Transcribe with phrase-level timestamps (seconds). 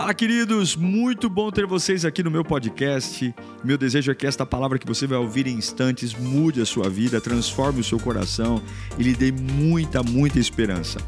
[0.00, 0.76] Fala, queridos!
[0.76, 3.34] Muito bom ter vocês aqui no meu podcast.
[3.62, 6.88] Meu desejo é que esta palavra que você vai ouvir em instantes mude a sua
[6.88, 8.62] vida, transforme o seu coração
[8.98, 10.98] e lhe dê muita, muita esperança.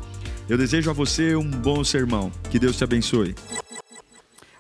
[0.46, 2.30] Eu desejo a você um bom sermão.
[2.50, 3.34] Que Deus te abençoe.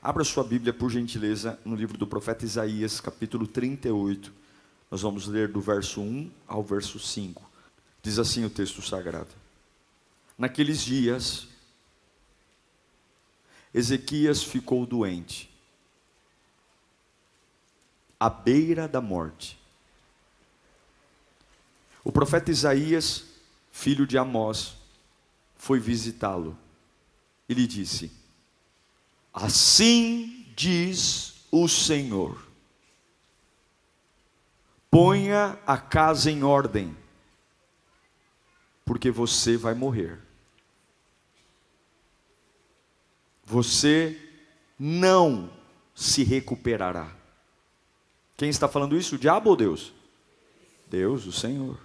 [0.02, 4.32] Abra sua Bíblia, por gentileza, no livro do profeta Isaías, capítulo 38.
[4.90, 7.42] Nós vamos ler do verso 1 ao verso 5.
[8.02, 9.28] Diz assim o texto sagrado:
[10.38, 11.51] Naqueles dias,
[13.74, 15.50] Ezequias ficou doente,
[18.20, 19.58] à beira da morte.
[22.04, 23.24] O profeta Isaías,
[23.70, 24.76] filho de Amós,
[25.56, 26.58] foi visitá-lo
[27.48, 28.12] e lhe disse:
[29.32, 32.46] Assim diz o Senhor:
[34.90, 36.94] ponha a casa em ordem,
[38.84, 40.20] porque você vai morrer.
[43.52, 44.18] Você
[44.78, 45.50] não
[45.94, 47.14] se recuperará.
[48.34, 49.16] Quem está falando isso?
[49.16, 49.92] O diabo ou Deus?
[50.88, 51.78] Deus, o Senhor.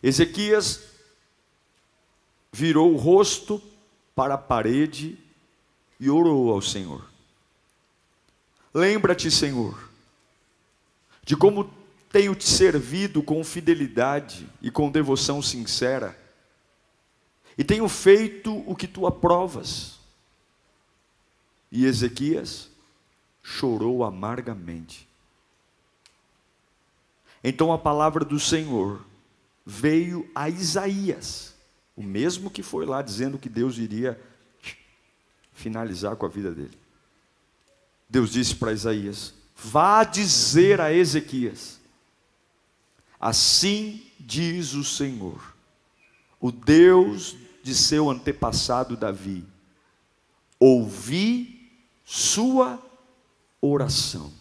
[0.00, 0.84] Ezequias
[2.52, 3.60] virou o rosto
[4.14, 5.18] para a parede
[5.98, 7.10] e orou ao Senhor.
[8.72, 9.90] Lembra-te, Senhor,
[11.24, 11.70] de como
[12.10, 16.21] tenho te servido com fidelidade e com devoção sincera
[17.56, 19.98] e tenho feito o que tu aprovas.
[21.70, 22.70] E Ezequias
[23.42, 25.08] chorou amargamente.
[27.42, 29.04] Então a palavra do Senhor
[29.64, 31.54] veio a Isaías,
[31.96, 34.20] o mesmo que foi lá dizendo que Deus iria
[35.52, 36.78] finalizar com a vida dele.
[38.08, 41.80] Deus disse para Isaías: Vá dizer a Ezequias,
[43.20, 45.51] assim diz o Senhor,
[46.42, 49.46] o Deus de seu antepassado Davi.
[50.58, 51.70] Ouvi
[52.04, 52.82] sua
[53.60, 54.32] oração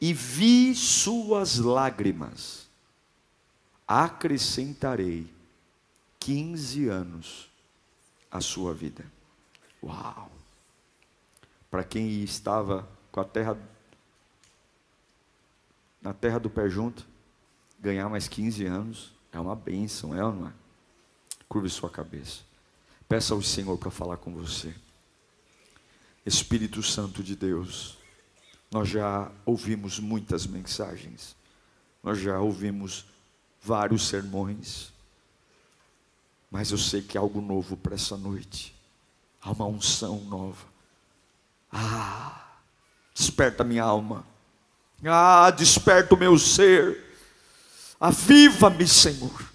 [0.00, 2.68] e vi suas lágrimas.
[3.86, 5.28] Acrescentarei
[6.20, 7.50] 15 anos
[8.30, 9.04] à sua vida.
[9.82, 10.30] Uau!
[11.68, 13.58] Para quem estava com a terra
[16.00, 17.06] na terra do pé junto,
[17.78, 20.59] ganhar mais 15 anos é uma bênção, é ou não é?
[21.50, 22.42] Curve sua cabeça.
[23.08, 24.72] Peça ao Senhor para falar com você.
[26.24, 27.98] Espírito Santo de Deus,
[28.70, 31.34] nós já ouvimos muitas mensagens,
[32.04, 33.04] nós já ouvimos
[33.60, 34.92] vários sermões,
[36.48, 38.72] mas eu sei que há algo novo para essa noite,
[39.42, 40.68] há uma unção nova.
[41.72, 42.48] Ah,
[43.12, 44.24] desperta minha alma,
[45.04, 47.18] ah, desperta o meu ser,
[47.98, 49.49] aviva-me, Senhor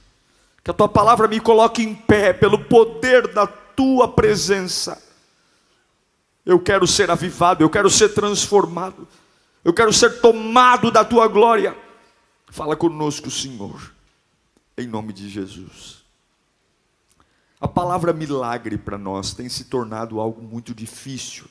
[0.66, 5.00] que a tua palavra me coloque em pé pelo poder da tua presença.
[6.44, 9.08] Eu quero ser avivado, eu quero ser transformado,
[9.64, 11.78] eu quero ser tomado da tua glória.
[12.48, 13.94] Fala conosco, Senhor,
[14.76, 16.03] em nome de Jesus.
[17.62, 21.46] A palavra milagre para nós tem se tornado algo muito difícil.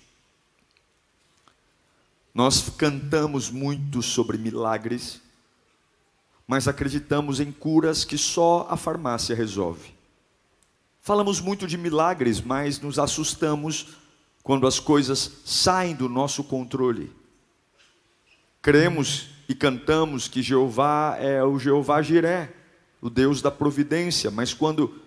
[2.34, 5.20] Nós cantamos muito sobre milagres,
[6.46, 9.94] mas acreditamos em curas que só a farmácia resolve.
[11.00, 13.88] Falamos muito de milagres, mas nos assustamos
[14.42, 17.10] quando as coisas saem do nosso controle.
[18.60, 22.52] Cremos e cantamos que Jeová é o Jeová Jiré,
[23.00, 25.02] o Deus da providência, mas quando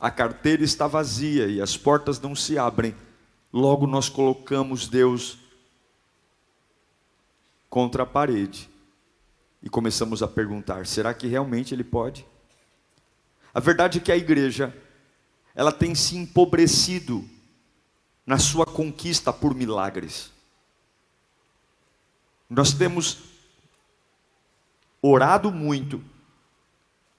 [0.00, 2.94] a carteira está vazia e as portas não se abrem,
[3.52, 5.38] logo nós colocamos Deus
[7.68, 8.68] contra a parede
[9.68, 12.26] e começamos a perguntar: será que realmente ele pode?
[13.52, 14.74] A verdade é que a igreja
[15.54, 17.28] ela tem se empobrecido
[18.24, 20.32] na sua conquista por milagres.
[22.48, 23.18] Nós temos
[25.02, 26.02] orado muito,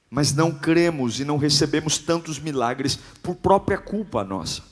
[0.10, 4.64] mas não cremos e não recebemos tantos milagres por própria culpa nossa.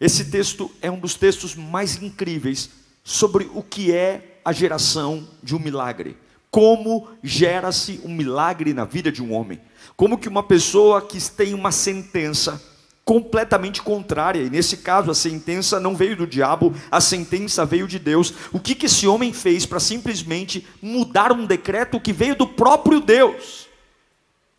[0.00, 2.70] Esse texto é um dos textos mais incríveis
[3.04, 6.16] sobre o que é a geração de um milagre
[6.50, 9.60] como gera-se um milagre na vida de um homem.
[9.96, 12.60] Como que uma pessoa que tem uma sentença
[13.04, 17.98] completamente contrária, e nesse caso a sentença não veio do diabo, a sentença veio de
[17.98, 18.32] Deus.
[18.52, 23.00] O que, que esse homem fez para simplesmente mudar um decreto que veio do próprio
[23.00, 23.66] Deus?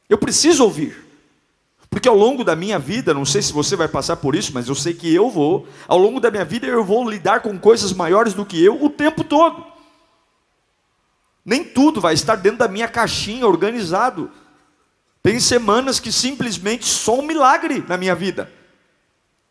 [0.09, 1.11] Eu preciso ouvir.
[1.89, 4.67] Porque ao longo da minha vida, não sei se você vai passar por isso, mas
[4.67, 7.93] eu sei que eu vou, ao longo da minha vida eu vou lidar com coisas
[7.93, 9.70] maiores do que eu o tempo todo.
[11.45, 14.31] Nem tudo vai estar dentro da minha caixinha organizado.
[15.23, 18.51] Tem semanas que simplesmente só um milagre na minha vida.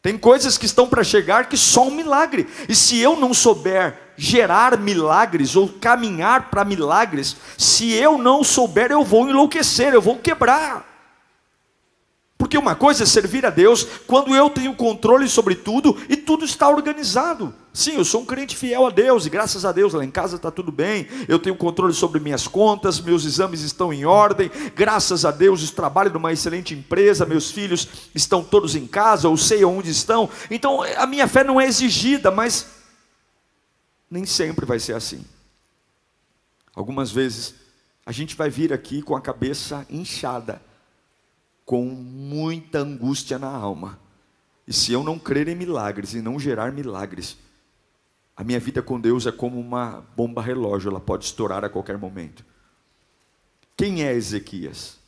[0.02, 2.48] Tem coisas que estão para chegar que só um milagre.
[2.68, 8.90] E se eu não souber gerar milagres ou caminhar para milagres, se eu não souber,
[8.90, 10.89] eu vou enlouquecer, eu vou quebrar.
[12.40, 16.42] Porque uma coisa é servir a Deus quando eu tenho controle sobre tudo e tudo
[16.42, 17.54] está organizado.
[17.70, 20.36] Sim, eu sou um crente fiel a Deus e graças a Deus lá em casa
[20.36, 21.06] está tudo bem.
[21.28, 24.50] Eu tenho controle sobre minhas contas, meus exames estão em ordem.
[24.74, 29.36] Graças a Deus, eu trabalho numa excelente empresa, meus filhos estão todos em casa, eu
[29.36, 30.26] sei onde estão.
[30.50, 32.68] Então a minha fé não é exigida, mas
[34.10, 35.22] nem sempre vai ser assim.
[36.74, 37.54] Algumas vezes
[38.06, 40.69] a gente vai vir aqui com a cabeça inchada
[41.70, 43.96] com muita angústia na alma.
[44.66, 47.36] E se eu não crer em milagres e não gerar milagres,
[48.36, 51.96] a minha vida com Deus é como uma bomba relógio, ela pode estourar a qualquer
[51.96, 52.44] momento.
[53.76, 54.98] Quem é Ezequias?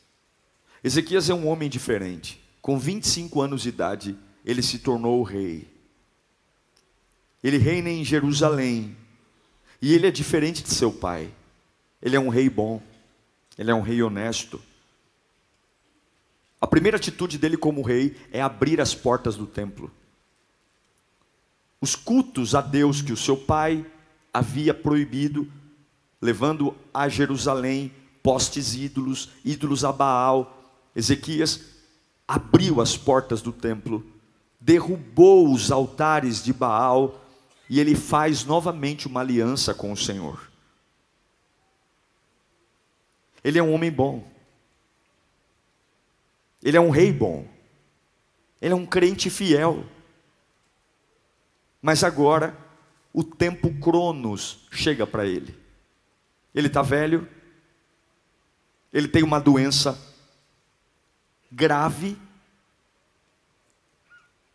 [0.84, 2.40] Ezequias é um homem diferente.
[2.60, 5.68] Com 25 anos de idade, ele se tornou rei.
[7.42, 8.96] Ele reina em Jerusalém.
[9.80, 11.28] E ele é diferente de seu pai.
[12.00, 12.80] Ele é um rei bom.
[13.58, 14.62] Ele é um rei honesto.
[16.62, 19.90] A primeira atitude dele como rei é abrir as portas do templo.
[21.80, 23.84] Os cultos a Deus que o seu pai
[24.32, 25.50] havia proibido,
[26.20, 27.92] levando a Jerusalém
[28.22, 30.56] postes ídolos, ídolos a Baal.
[30.94, 31.60] Ezequias
[32.28, 34.06] abriu as portas do templo,
[34.60, 37.20] derrubou os altares de Baal
[37.68, 40.48] e ele faz novamente uma aliança com o Senhor.
[43.42, 44.31] Ele é um homem bom.
[46.62, 47.46] Ele é um rei bom.
[48.60, 49.84] Ele é um crente fiel.
[51.80, 52.56] Mas agora,
[53.12, 55.54] o tempo Cronos chega para ele.
[56.54, 57.26] Ele está velho,
[58.92, 59.98] ele tem uma doença
[61.50, 62.16] grave,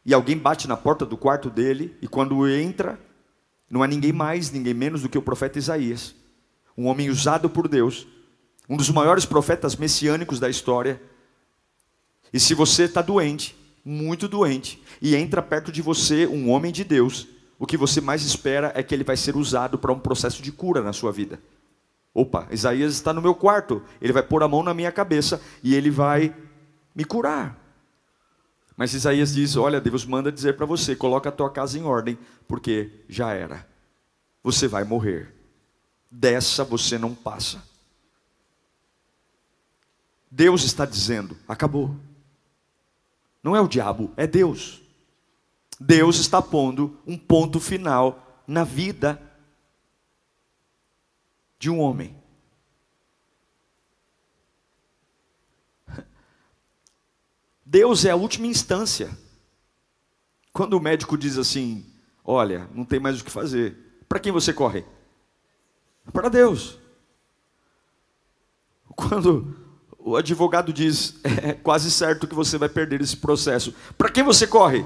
[0.06, 3.00] e alguém bate na porta do quarto dele, e quando entra,
[3.70, 6.16] não é ninguém mais, ninguém menos do que o profeta Isaías,
[6.78, 8.08] um homem usado por Deus,
[8.70, 11.02] um dos maiores profetas messiânicos da história,
[12.34, 16.84] e se você está doente, muito doente, e entra perto de você um homem de
[16.84, 17.28] Deus,
[17.60, 20.52] o que você mais espera é que ele vai ser usado para um processo de
[20.52, 21.40] cura na sua vida.
[22.14, 25.76] Opa, Isaías está no meu quarto, ele vai pôr a mão na minha cabeça e
[25.76, 26.36] ele vai
[26.96, 27.58] me curar.
[28.76, 32.18] Mas Isaías diz: Olha, Deus manda dizer para você: coloca a tua casa em ordem,
[32.48, 33.68] porque já era.
[34.44, 35.34] Você vai morrer.
[36.10, 37.64] Dessa você não passa.
[40.30, 41.96] Deus está dizendo: acabou.
[43.44, 44.82] Não é o diabo, é Deus.
[45.80, 49.22] Deus está pondo um ponto final na vida
[51.60, 52.16] de um homem.
[57.66, 59.16] Deus é a última instância.
[60.54, 61.86] Quando o médico diz assim:
[62.24, 64.86] Olha, não tem mais o que fazer, para quem você corre?
[66.12, 66.80] Para Deus.
[68.96, 69.67] Quando
[70.08, 73.76] o advogado diz: é quase certo que você vai perder esse processo.
[73.98, 74.86] Para quem você corre?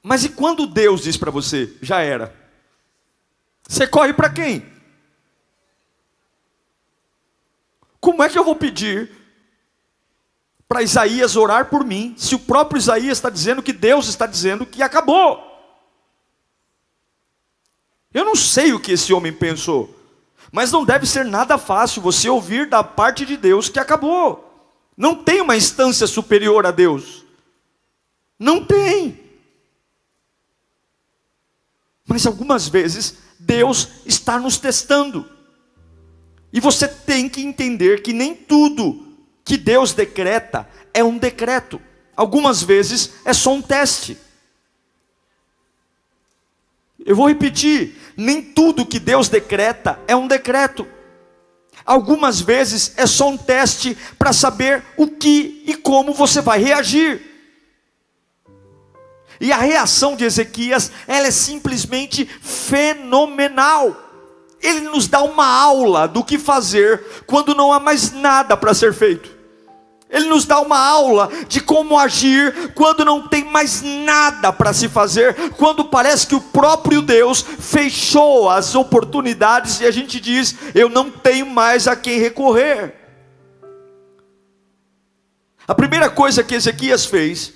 [0.00, 2.32] Mas e quando Deus diz para você: já era?
[3.68, 4.64] Você corre para quem?
[8.00, 9.10] Como é que eu vou pedir
[10.68, 14.64] para Isaías orar por mim, se o próprio Isaías está dizendo que Deus está dizendo
[14.64, 15.48] que acabou?
[18.14, 19.99] Eu não sei o que esse homem pensou.
[20.52, 24.46] Mas não deve ser nada fácil você ouvir da parte de Deus que acabou.
[24.96, 27.24] Não tem uma instância superior a Deus.
[28.38, 29.18] Não tem.
[32.06, 35.28] Mas algumas vezes Deus está nos testando.
[36.52, 39.06] E você tem que entender que nem tudo
[39.44, 41.80] que Deus decreta é um decreto.
[42.16, 44.18] Algumas vezes é só um teste.
[47.04, 50.86] Eu vou repetir: nem tudo que Deus decreta é um decreto.
[51.84, 57.20] Algumas vezes é só um teste para saber o que e como você vai reagir.
[59.40, 63.96] E a reação de Ezequias, ela é simplesmente fenomenal.
[64.60, 68.92] Ele nos dá uma aula do que fazer quando não há mais nada para ser
[68.92, 69.39] feito.
[70.10, 74.88] Ele nos dá uma aula de como agir quando não tem mais nada para se
[74.88, 80.88] fazer, quando parece que o próprio Deus fechou as oportunidades e a gente diz: eu
[80.88, 82.96] não tenho mais a quem recorrer.
[85.66, 87.52] A primeira coisa que Ezequias fez,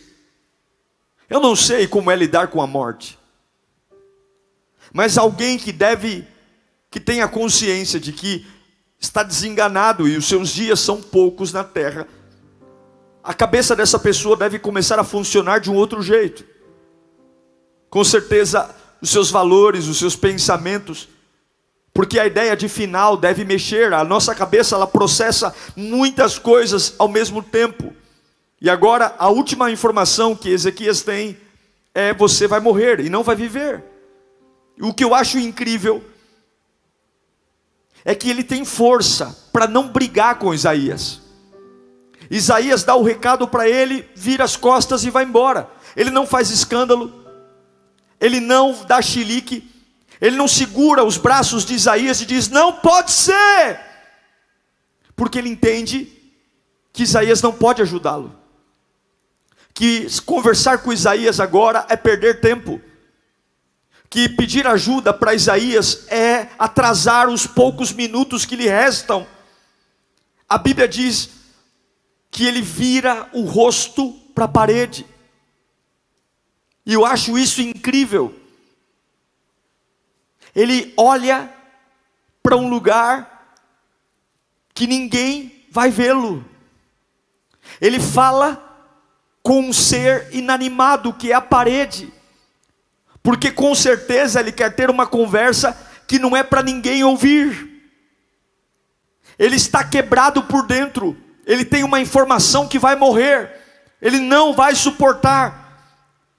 [1.29, 3.19] eu não sei como é lidar com a morte,
[4.93, 6.25] mas alguém que deve,
[6.89, 8.47] que tenha consciência de que
[9.01, 12.07] está desenganado e os seus dias são poucos na terra,
[13.25, 16.45] a cabeça dessa pessoa deve começar a funcionar de um outro jeito.
[17.89, 21.09] com certeza os seus valores, os seus pensamentos,
[21.93, 27.07] porque a ideia de final deve mexer, a nossa cabeça ela processa muitas coisas ao
[27.07, 27.95] mesmo tempo.
[28.61, 31.39] E agora a última informação que Ezequias tem
[31.95, 33.85] é você vai morrer e não vai viver.
[34.81, 36.03] O que eu acho incrível
[38.05, 41.24] é que ele tem força para não brigar com Isaías.
[42.31, 45.69] Isaías dá o recado para ele, vira as costas e vai embora.
[45.97, 47.13] Ele não faz escândalo,
[48.21, 49.71] ele não dá chilique,
[50.21, 53.81] ele não segura os braços de Isaías e diz: Não pode ser,
[55.15, 56.11] porque ele entende
[56.93, 58.35] que Isaías não pode ajudá-lo,
[59.73, 62.81] que conversar com Isaías agora é perder tempo,
[64.09, 69.27] que pedir ajuda para Isaías é atrasar os poucos minutos que lhe restam.
[70.49, 71.31] A Bíblia diz
[72.35, 75.07] que ele vira o rosto para a parede.
[76.85, 78.35] E eu acho isso incrível.
[80.53, 81.49] Ele olha
[82.43, 83.57] para um lugar
[84.75, 86.45] que ninguém vai vê-lo.
[87.81, 88.61] Ele fala
[89.41, 92.13] com um ser inanimado que é a parede.
[93.23, 95.73] Porque com certeza ele quer ter uma conversa
[96.09, 97.81] que não é para ninguém ouvir.
[99.39, 101.24] Ele está quebrado por dentro.
[101.47, 103.51] Ele tem uma informação que vai morrer.
[104.01, 105.65] Ele não vai suportar.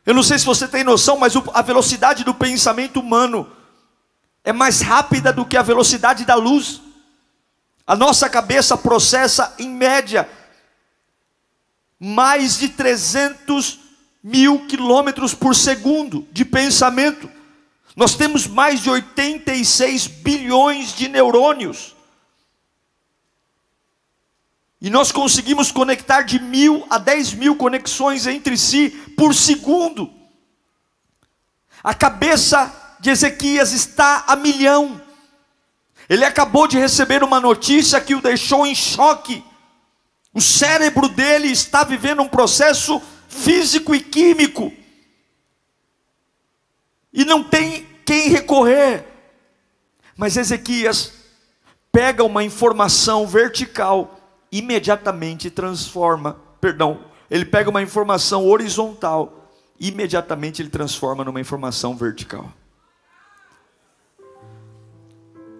[0.05, 3.49] Eu não sei se você tem noção, mas a velocidade do pensamento humano
[4.43, 6.81] é mais rápida do que a velocidade da luz.
[7.87, 10.29] A nossa cabeça processa, em média,
[11.99, 13.79] mais de 300
[14.23, 17.29] mil quilômetros por segundo de pensamento.
[17.95, 21.94] Nós temos mais de 86 bilhões de neurônios.
[24.85, 30.13] E nós conseguimos conectar de mil a dez mil conexões entre si por segundo.
[31.83, 35.01] A cabeça de Ezequias está a milhão.
[36.07, 39.43] Ele acabou de receber uma notícia que o deixou em choque.
[40.31, 44.71] O cérebro dele está vivendo um processo físico e químico.
[47.11, 49.03] E não tem quem recorrer.
[50.15, 51.11] Mas Ezequias
[51.91, 54.21] pega uma informação vertical
[54.57, 62.51] imediatamente transforma, perdão, ele pega uma informação horizontal, imediatamente ele transforma numa informação vertical.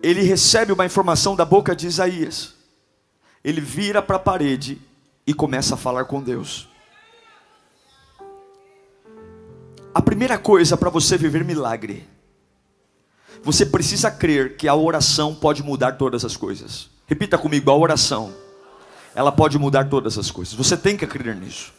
[0.01, 2.53] Ele recebe uma informação da boca de Isaías.
[3.43, 4.79] Ele vira para a parede
[5.25, 6.69] e começa a falar com Deus.
[9.93, 12.07] A primeira coisa para você viver milagre,
[13.43, 16.89] você precisa crer que a oração pode mudar todas as coisas.
[17.07, 18.44] Repita comigo: a oração
[19.15, 20.53] ela pode mudar todas as coisas.
[20.53, 21.73] Você tem que acreditar nisso.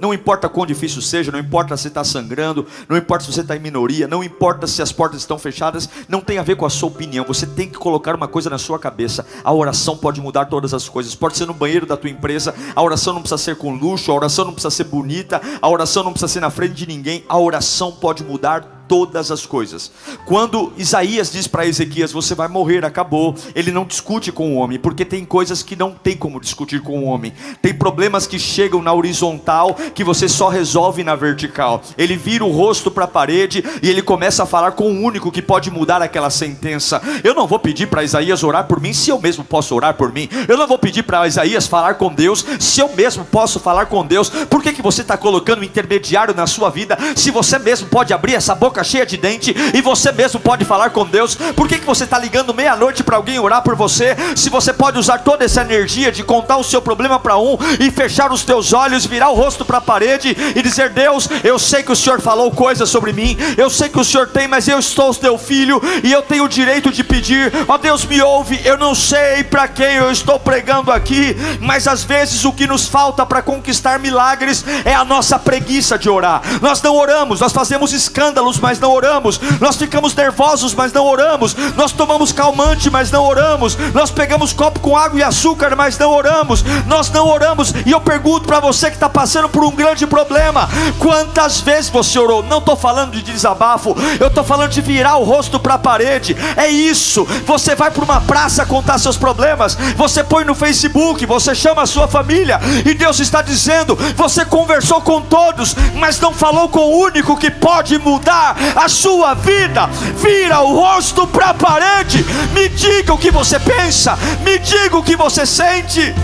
[0.00, 3.56] Não importa quão difícil seja, não importa se está sangrando, não importa se você está
[3.56, 6.70] em minoria, não importa se as portas estão fechadas, não tem a ver com a
[6.70, 7.24] sua opinião.
[7.26, 10.88] Você tem que colocar uma coisa na sua cabeça: a oração pode mudar todas as
[10.88, 11.16] coisas.
[11.16, 14.14] Pode ser no banheiro da tua empresa, a oração não precisa ser com luxo, a
[14.14, 17.24] oração não precisa ser bonita, a oração não precisa ser na frente de ninguém.
[17.28, 19.92] A oração pode mudar todas as coisas.
[20.24, 23.34] Quando Isaías diz para Ezequias: Você vai morrer, acabou.
[23.54, 26.98] Ele não discute com o homem, porque tem coisas que não tem como discutir com
[26.98, 27.32] o homem.
[27.60, 31.82] Tem problemas que chegam na horizontal que você só resolve na vertical.
[31.96, 35.30] Ele vira o rosto para a parede e ele começa a falar com o único
[35.30, 37.00] que pode mudar aquela sentença.
[37.22, 40.12] Eu não vou pedir para Isaías orar por mim se eu mesmo posso orar por
[40.12, 40.28] mim.
[40.48, 44.06] Eu não vou pedir para Isaías falar com Deus se eu mesmo posso falar com
[44.06, 44.28] Deus.
[44.28, 48.12] Por que, que você está colocando um intermediário na sua vida se você mesmo pode
[48.12, 48.77] abrir essa boca?
[48.78, 51.34] Boca cheia de dente e você mesmo pode falar com Deus.
[51.34, 54.16] Por que, que você está ligando meia-noite para alguém orar por você?
[54.36, 57.90] Se você pode usar toda essa energia de contar o seu problema para um e
[57.90, 61.82] fechar os teus olhos, virar o rosto para a parede e dizer: Deus, eu sei
[61.82, 64.78] que o Senhor falou coisas sobre mim, eu sei que o Senhor tem, mas eu
[64.78, 67.52] estou teu filho e eu tenho o direito de pedir.
[67.66, 68.60] Ó oh, Deus, me ouve.
[68.64, 72.86] Eu não sei para quem eu estou pregando aqui, mas às vezes o que nos
[72.86, 76.42] falta para conquistar milagres é a nossa preguiça de orar.
[76.60, 79.40] Nós não oramos, nós fazemos escândalos, mas não oramos.
[79.60, 81.54] Nós ficamos nervosos, mas não oramos.
[81.76, 83.76] Nós tomamos calmante, mas não oramos.
[83.94, 86.64] Nós pegamos copo com água e açúcar, mas não oramos.
[86.86, 87.72] Nós não oramos.
[87.86, 92.18] E eu pergunto para você que está passando por um grande problema: quantas vezes você
[92.18, 92.42] orou?
[92.42, 96.36] Não estou falando de desabafo, eu estou falando de virar o rosto para a parede.
[96.56, 97.24] É isso.
[97.46, 99.76] Você vai para uma praça contar seus problemas.
[99.96, 102.60] Você põe no Facebook, você chama a sua família.
[102.84, 107.50] E Deus está dizendo: você conversou com todos, mas não falou com o único que
[107.50, 109.86] pode mudar a sua vida,
[110.16, 115.02] vira o rosto para a parede, me diga o que você pensa, me diga o
[115.02, 116.14] que você sente.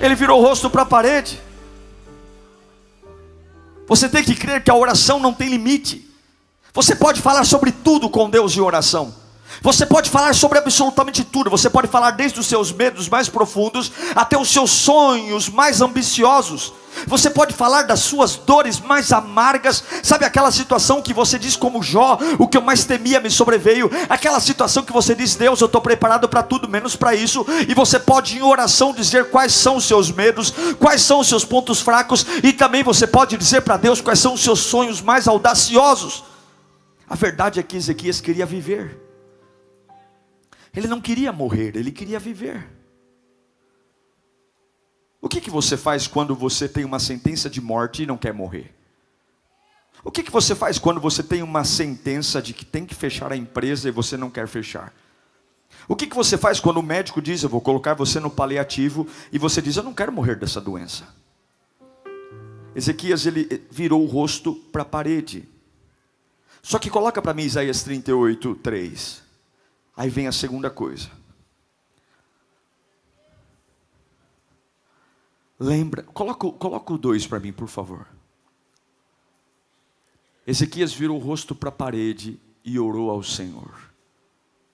[0.00, 1.40] Ele virou o rosto para a parede.
[3.86, 6.08] Você tem que crer que a oração não tem limite.
[6.72, 9.23] Você pode falar sobre tudo com Deus em oração.
[9.62, 11.50] Você pode falar sobre absolutamente tudo.
[11.50, 16.72] Você pode falar desde os seus medos mais profundos até os seus sonhos mais ambiciosos.
[17.06, 21.82] Você pode falar das suas dores mais amargas, sabe aquela situação que você diz como
[21.82, 25.66] Jó, o que eu mais temia me sobreveio, aquela situação que você diz, Deus, eu
[25.66, 29.76] estou preparado para tudo menos para isso, e você pode em oração dizer quais são
[29.76, 33.76] os seus medos, quais são os seus pontos fracos, e também você pode dizer para
[33.76, 36.24] Deus quais são os seus sonhos mais audaciosos.
[37.08, 39.03] A verdade é que Ezequias queria viver.
[40.74, 42.68] Ele não queria morrer, ele queria viver.
[45.20, 48.34] O que, que você faz quando você tem uma sentença de morte e não quer
[48.34, 48.74] morrer?
[50.04, 53.32] O que, que você faz quando você tem uma sentença de que tem que fechar
[53.32, 54.92] a empresa e você não quer fechar?
[55.88, 59.08] O que, que você faz quando o médico diz, eu vou colocar você no paliativo,
[59.32, 61.06] e você diz, eu não quero morrer dessa doença?
[62.74, 65.48] Ezequias ele virou o rosto para a parede.
[66.62, 69.23] Só que coloca para mim Isaías 38, 3.
[69.96, 71.10] Aí vem a segunda coisa.
[75.58, 78.06] Lembra, coloca, coloca o 2 para mim, por favor.
[80.46, 83.92] Ezequias virou o rosto para a parede e orou ao Senhor.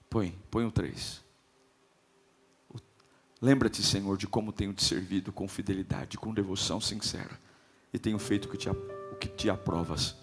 [0.09, 1.21] Põe, põe o 3.
[3.41, 7.39] Lembra-te, Senhor, de como tenho te servido com fidelidade, com devoção sincera,
[7.93, 10.15] e tenho feito o que te, o que te aprovas.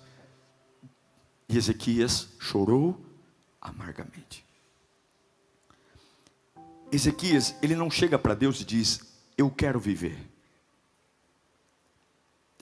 [1.49, 3.01] E Ezequias chorou
[3.61, 4.48] amargamente.
[6.91, 9.01] Ezequias, ele não chega para Deus e diz:
[9.37, 10.19] Eu quero viver.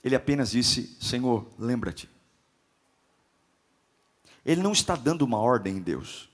[0.02, 2.08] Ele apenas disse: Senhor, lembra-te.
[4.44, 6.28] Ele não está dando uma ordem em Deus.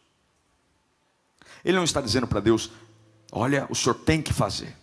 [1.64, 2.70] Ele não está dizendo para Deus:
[3.30, 4.76] Olha, o senhor tem que fazer.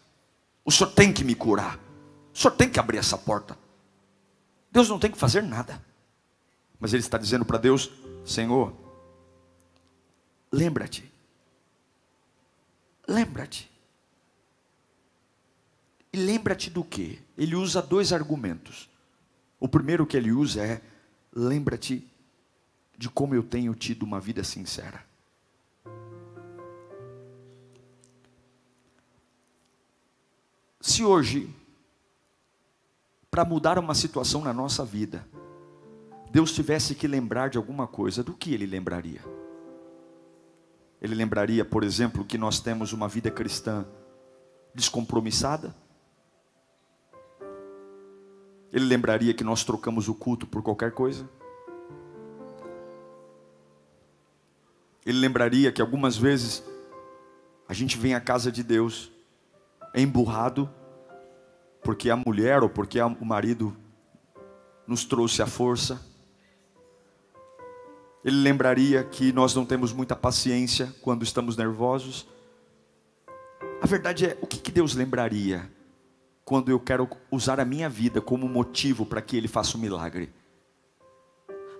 [0.66, 1.80] O senhor tem que me curar.
[2.34, 3.58] O senhor tem que abrir essa porta.
[4.72, 5.84] Deus não tem que fazer nada.
[6.80, 7.92] Mas ele está dizendo para Deus:
[8.26, 8.74] Senhor,
[10.52, 11.10] lembra-te.
[13.10, 13.68] Lembra-te.
[16.14, 17.20] E lembra-te do que?
[17.36, 18.88] Ele usa dois argumentos.
[19.60, 20.80] O primeiro que ele usa é:
[21.34, 22.08] lembra-te
[22.96, 25.04] de como eu tenho tido uma vida sincera.
[30.80, 31.52] Se hoje,
[33.32, 35.28] para mudar uma situação na nossa vida,
[36.32, 39.22] Deus tivesse que lembrar de alguma coisa, do que ele lembraria?
[41.02, 43.86] Ele lembraria, por exemplo, que nós temos uma vida cristã
[44.74, 45.74] descompromissada.
[48.72, 51.28] Ele lembraria que nós trocamos o culto por qualquer coisa.
[55.06, 56.64] Ele lembraria que algumas vezes
[57.68, 59.12] a gente vem à casa de Deus
[59.96, 60.70] emburrado,
[61.82, 63.76] porque a mulher ou porque o marido
[64.86, 66.09] nos trouxe a força.
[68.24, 72.28] Ele lembraria que nós não temos muita paciência quando estamos nervosos.
[73.82, 75.70] A verdade é, o que, que Deus lembraria
[76.44, 80.32] quando eu quero usar a minha vida como motivo para que Ele faça um milagre?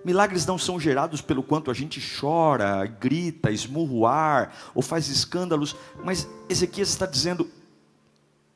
[0.02, 5.08] Milagres não são gerados pelo quanto a gente chora, grita, esmurra o ar ou faz
[5.08, 7.46] escândalos, mas Ezequias está dizendo: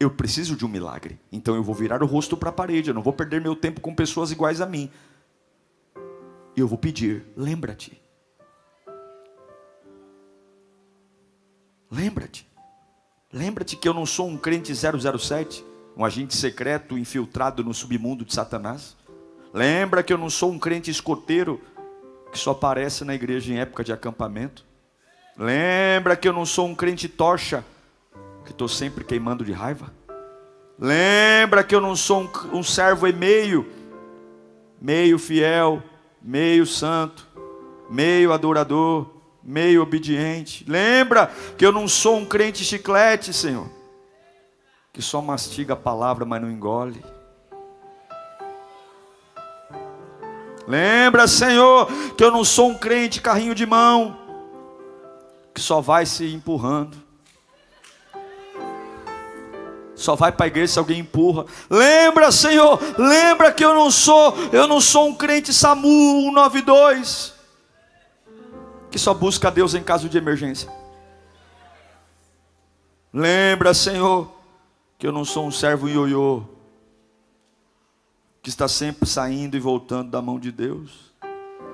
[0.00, 2.94] eu preciso de um milagre, então eu vou virar o rosto para a parede, eu
[2.94, 4.90] não vou perder meu tempo com pessoas iguais a mim.
[6.56, 8.00] E eu vou pedir: lembra-te.
[11.90, 12.46] Lembra-te.
[13.32, 15.64] Lembra-te que eu não sou um crente 007,
[15.96, 18.96] um agente secreto infiltrado no submundo de Satanás.
[19.52, 21.60] Lembra que eu não sou um crente escoteiro
[22.30, 24.64] que só aparece na igreja em época de acampamento.
[25.36, 27.64] Lembra que eu não sou um crente tocha
[28.44, 29.92] que estou sempre queimando de raiva.
[30.78, 33.68] Lembra que eu não sou um, um servo e meio,
[34.80, 35.82] meio fiel,
[36.24, 37.28] meio santo,
[37.90, 39.10] meio adorador,
[39.42, 40.64] meio obediente.
[40.66, 43.68] Lembra que eu não sou um crente chiclete, Senhor,
[44.90, 47.04] que só mastiga a palavra, mas não engole.
[50.66, 54.16] Lembra, Senhor, que eu não sou um crente carrinho de mão,
[55.52, 57.03] que só vai se empurrando.
[59.94, 61.44] Só vai para a igreja se alguém empurra.
[61.70, 67.34] Lembra, Senhor, lembra que eu não sou, eu não sou um crente SAMU 192
[68.94, 70.72] que só busca Deus em caso de emergência.
[73.12, 74.30] Lembra, Senhor,
[74.96, 76.44] que eu não sou um servo ioiô
[78.40, 81.12] que está sempre saindo e voltando da mão de Deus.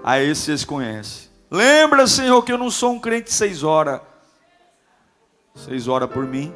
[0.03, 1.29] A esse vocês conhecem.
[1.51, 4.01] Lembra, Senhor, que eu não sou um crente seis horas.
[5.55, 6.51] Seis horas por mim.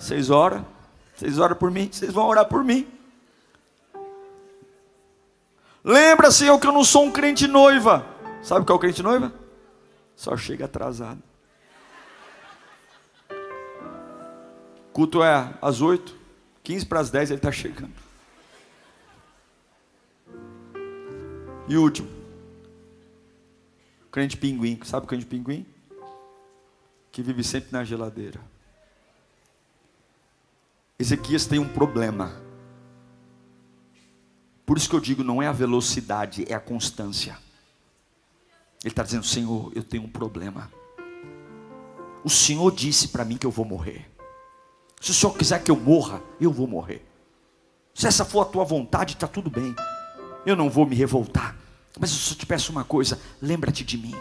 [0.00, 0.66] Vocês oram?
[1.14, 1.90] Vocês oram por mim?
[1.92, 2.88] Vocês vão orar por mim?
[5.84, 8.06] Lembra, Senhor, que eu não sou um crente noiva.
[8.42, 9.30] Sabe qual é o crente noiva?
[10.16, 11.22] Só chega atrasado.
[14.90, 16.16] Culto é às 8,
[16.62, 17.92] 15 para as 10 ele está chegando.
[21.68, 22.08] E último,
[24.10, 24.80] crente pinguim.
[24.82, 25.66] Sabe o crente pinguim?
[27.12, 28.40] Que vive sempre na geladeira.
[31.00, 32.30] Ezequias tem um problema.
[34.66, 37.38] Por isso que eu digo, não é a velocidade, é a constância.
[38.84, 40.70] Ele está dizendo, Senhor, eu tenho um problema.
[42.22, 44.10] O Senhor disse para mim que eu vou morrer.
[45.00, 47.02] Se o Senhor quiser que eu morra, eu vou morrer.
[47.94, 49.74] Se essa for a tua vontade, está tudo bem.
[50.44, 51.56] Eu não vou me revoltar.
[51.98, 54.14] Mas eu só te peço uma coisa: lembra-te de mim.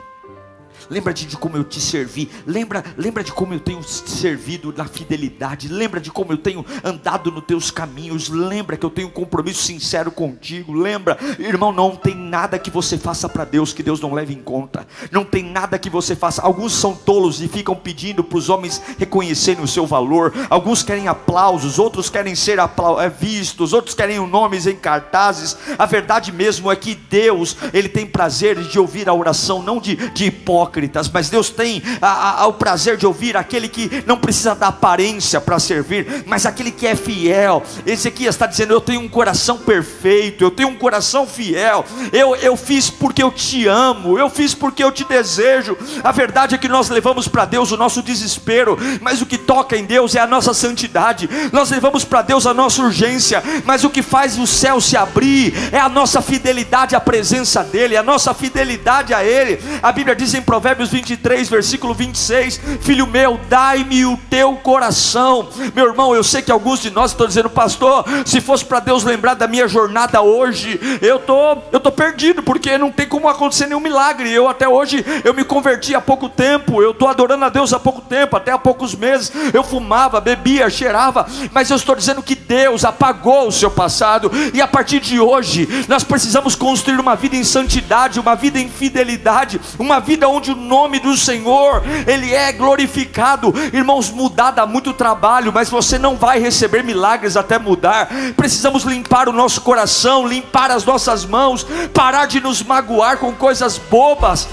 [0.89, 2.30] Lembra-te de como eu te servi.
[2.46, 5.68] Lembra, lembra de como eu tenho te servido na fidelidade.
[5.68, 8.30] Lembra de como eu tenho andado nos teus caminhos.
[8.30, 10.74] Lembra que eu tenho um compromisso sincero contigo.
[10.74, 14.42] Lembra, irmão, não tem nada que você faça para Deus que Deus não leve em
[14.42, 14.88] conta.
[15.12, 16.42] Não tem nada que você faça.
[16.42, 20.34] Alguns são tolos e ficam pedindo para os homens reconhecerem o seu valor.
[20.50, 25.58] Alguns querem aplausos, outros querem ser é, vistos, outros querem nomes em cartazes.
[25.78, 29.96] A verdade mesmo é que Deus, Ele tem prazer de ouvir a oração, não de,
[30.12, 34.17] de hipócrita hipócritas, mas Deus tem a, a, o prazer de ouvir aquele que não
[34.17, 37.63] precisa da aparência para servir, mas aquele que é fiel.
[37.86, 42.55] Ezequias está dizendo: Eu tenho um coração perfeito, eu tenho um coração fiel, eu, eu
[42.55, 45.77] fiz porque eu te amo, eu fiz porque eu te desejo.
[46.03, 49.75] A verdade é que nós levamos para Deus o nosso desespero, mas o que toca
[49.75, 51.29] em Deus é a nossa santidade.
[51.51, 55.53] Nós levamos para Deus a nossa urgência, mas o que faz o céu se abrir
[55.71, 59.60] é a nossa fidelidade à presença dEle, a nossa fidelidade a Ele.
[59.82, 60.59] A Bíblia diz em Provérbios
[60.89, 65.48] 23, versículo 26, filho meu, dai-me o teu coração.
[65.76, 69.04] Meu irmão, eu sei que alguns de nós estão dizendo, pastor, se fosse para Deus
[69.04, 73.67] lembrar da minha jornada hoje, eu tô, eu tô perdido, porque não tem como acontecer
[73.67, 74.32] nenhum milagre.
[74.32, 77.80] Eu até hoje eu me converti há pouco tempo, eu estou adorando a Deus há
[77.80, 79.32] pouco tempo, até há poucos meses.
[79.54, 84.62] Eu fumava, bebia, cheirava, mas eu estou dizendo que Deus apagou o seu passado, e
[84.62, 89.60] a partir de hoje nós precisamos construir uma vida em santidade, uma vida em fidelidade,
[89.78, 93.53] uma vida onde o nome do Senhor ele é glorificado.
[93.73, 98.09] Irmãos, mudar dá muito trabalho, mas você não vai receber milagres até mudar.
[98.35, 103.77] Precisamos limpar o nosso coração, limpar as nossas mãos, parar de nos magoar com coisas
[103.77, 104.47] bobas.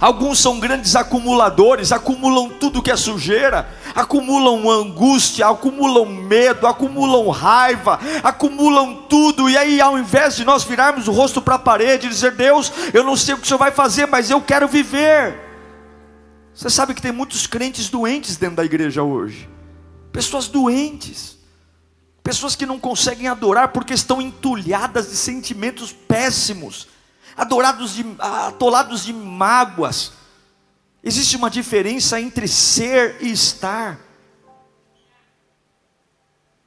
[0.00, 8.00] Alguns são grandes acumuladores, acumulam tudo que é sujeira, acumulam angústia, acumulam medo, acumulam raiva,
[8.22, 12.10] acumulam tudo, e aí ao invés de nós virarmos o rosto para a parede e
[12.10, 15.38] dizer: Deus, eu não sei o que o Senhor vai fazer, mas eu quero viver.
[16.54, 19.50] Você sabe que tem muitos crentes doentes dentro da igreja hoje,
[20.10, 21.36] pessoas doentes,
[22.22, 26.88] pessoas que não conseguem adorar porque estão entulhadas de sentimentos péssimos
[27.40, 30.12] adorados de, atolados de mágoas.
[31.02, 33.98] Existe uma diferença entre ser e estar.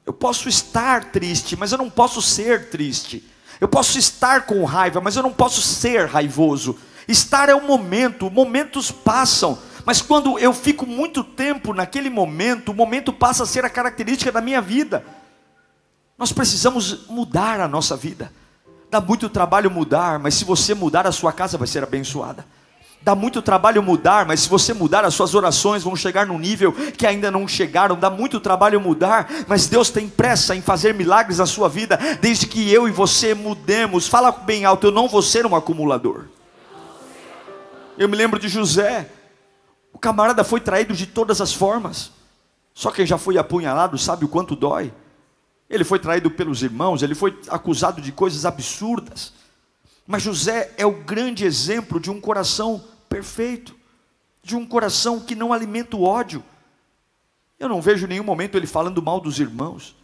[0.04, 3.24] Eu posso estar triste, mas eu não posso ser triste.
[3.60, 6.76] Eu posso estar com raiva, mas eu não posso ser raivoso.
[7.06, 9.56] Estar é o momento, momentos passam,
[9.86, 14.32] mas quando eu fico muito tempo naquele momento, o momento passa a ser a característica
[14.32, 15.04] da minha vida.
[16.18, 18.32] Nós precisamos mudar a nossa vida.
[18.94, 22.46] Dá muito trabalho mudar, mas se você mudar, a sua casa vai ser abençoada.
[23.02, 26.72] Dá muito trabalho mudar, mas se você mudar, as suas orações vão chegar num nível
[26.72, 27.98] que ainda não chegaram.
[27.98, 32.46] Dá muito trabalho mudar, mas Deus tem pressa em fazer milagres na sua vida, desde
[32.46, 34.06] que eu e você mudemos.
[34.06, 36.26] Fala bem alto: eu não vou ser um acumulador.
[37.98, 39.10] Eu me lembro de José,
[39.92, 42.12] o camarada foi traído de todas as formas,
[42.72, 44.92] só quem já foi apunhalado sabe o quanto dói.
[45.68, 49.32] Ele foi traído pelos irmãos, ele foi acusado de coisas absurdas.
[50.06, 53.74] Mas José é o grande exemplo de um coração perfeito,
[54.42, 56.44] de um coração que não alimenta o ódio.
[57.58, 59.96] Eu não vejo em nenhum momento ele falando mal dos irmãos.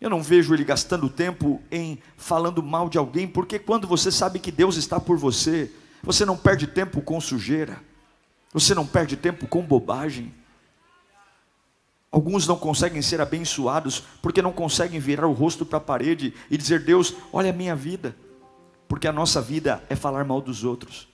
[0.00, 4.38] Eu não vejo ele gastando tempo em falando mal de alguém, porque quando você sabe
[4.38, 5.70] que Deus está por você,
[6.02, 7.78] você não perde tempo com sujeira,
[8.52, 10.34] você não perde tempo com bobagem.
[12.12, 16.56] Alguns não conseguem ser abençoados porque não conseguem virar o rosto para a parede e
[16.56, 18.16] dizer: Deus, olha a minha vida.
[18.88, 21.08] Porque a nossa vida é falar mal dos outros.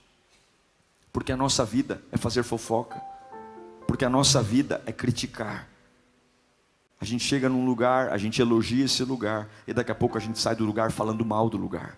[1.13, 2.99] Porque a nossa vida é fazer fofoca.
[3.87, 5.67] Porque a nossa vida é criticar.
[6.99, 10.21] A gente chega num lugar, a gente elogia esse lugar, e daqui a pouco a
[10.21, 11.95] gente sai do lugar falando mal do lugar.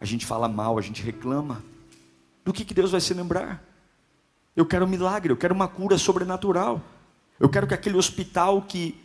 [0.00, 1.62] A gente fala mal, a gente reclama.
[2.42, 3.62] Do que, que Deus vai se lembrar?
[4.56, 6.80] Eu quero um milagre, eu quero uma cura sobrenatural.
[7.38, 9.00] Eu quero que aquele hospital que,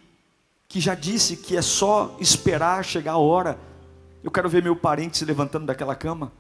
[0.67, 3.58] que já disse que é só esperar chegar a hora,
[4.23, 6.31] Eu quero ver meu parente se levantando daquela cama.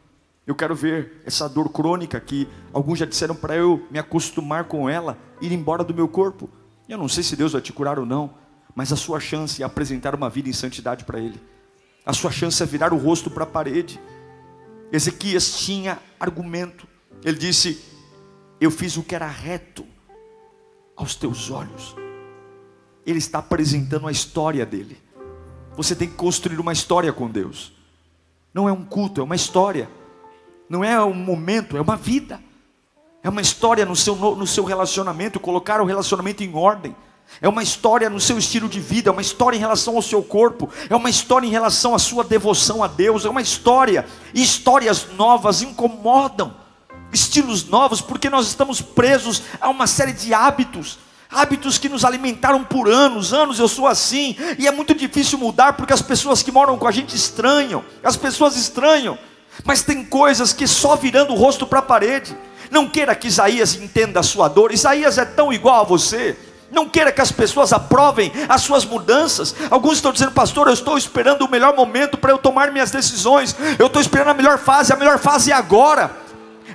[0.47, 4.89] Eu quero ver essa dor crônica que alguns já disseram para eu me acostumar com
[4.89, 6.49] ela, ir embora do meu corpo.
[6.89, 8.33] Eu não sei se Deus vai te curar ou não,
[8.73, 11.39] mas a sua chance é apresentar uma vida em santidade para Ele.
[12.03, 13.99] A sua chance é virar o rosto para a parede.
[14.91, 16.87] Ezequias tinha argumento.
[17.23, 17.79] Ele disse:
[18.59, 19.85] Eu fiz o que era reto
[20.95, 21.95] aos teus olhos.
[23.05, 24.97] Ele está apresentando a história dele.
[25.75, 27.73] Você tem que construir uma história com Deus.
[28.53, 29.89] Não é um culto, é uma história
[30.69, 32.39] não é um momento, é uma vida.
[33.23, 36.95] É uma história no seu, no seu relacionamento, colocar o relacionamento em ordem.
[37.41, 40.21] É uma história no seu estilo de vida, é uma história em relação ao seu
[40.21, 44.05] corpo, é uma história em relação à sua devoção a Deus, é uma história.
[44.31, 46.53] E histórias novas incomodam,
[47.15, 50.99] estilos novos, porque nós estamos presos a uma série de hábitos
[51.35, 55.73] hábitos que nos alimentaram por anos, anos eu sou assim, e é muito difícil mudar
[55.73, 59.17] porque as pessoas que moram com a gente estranham, as pessoas estranham.
[59.63, 62.35] Mas tem coisas que só virando o rosto para a parede.
[62.69, 64.73] Não queira que Isaías entenda a sua dor.
[64.73, 66.35] Isaías é tão igual a você.
[66.71, 69.55] Não queira que as pessoas aprovem as suas mudanças.
[69.69, 73.55] Alguns estão dizendo, pastor, eu estou esperando o melhor momento para eu tomar minhas decisões.
[73.79, 74.91] Eu estou esperando a melhor fase.
[74.91, 76.24] A melhor fase é agora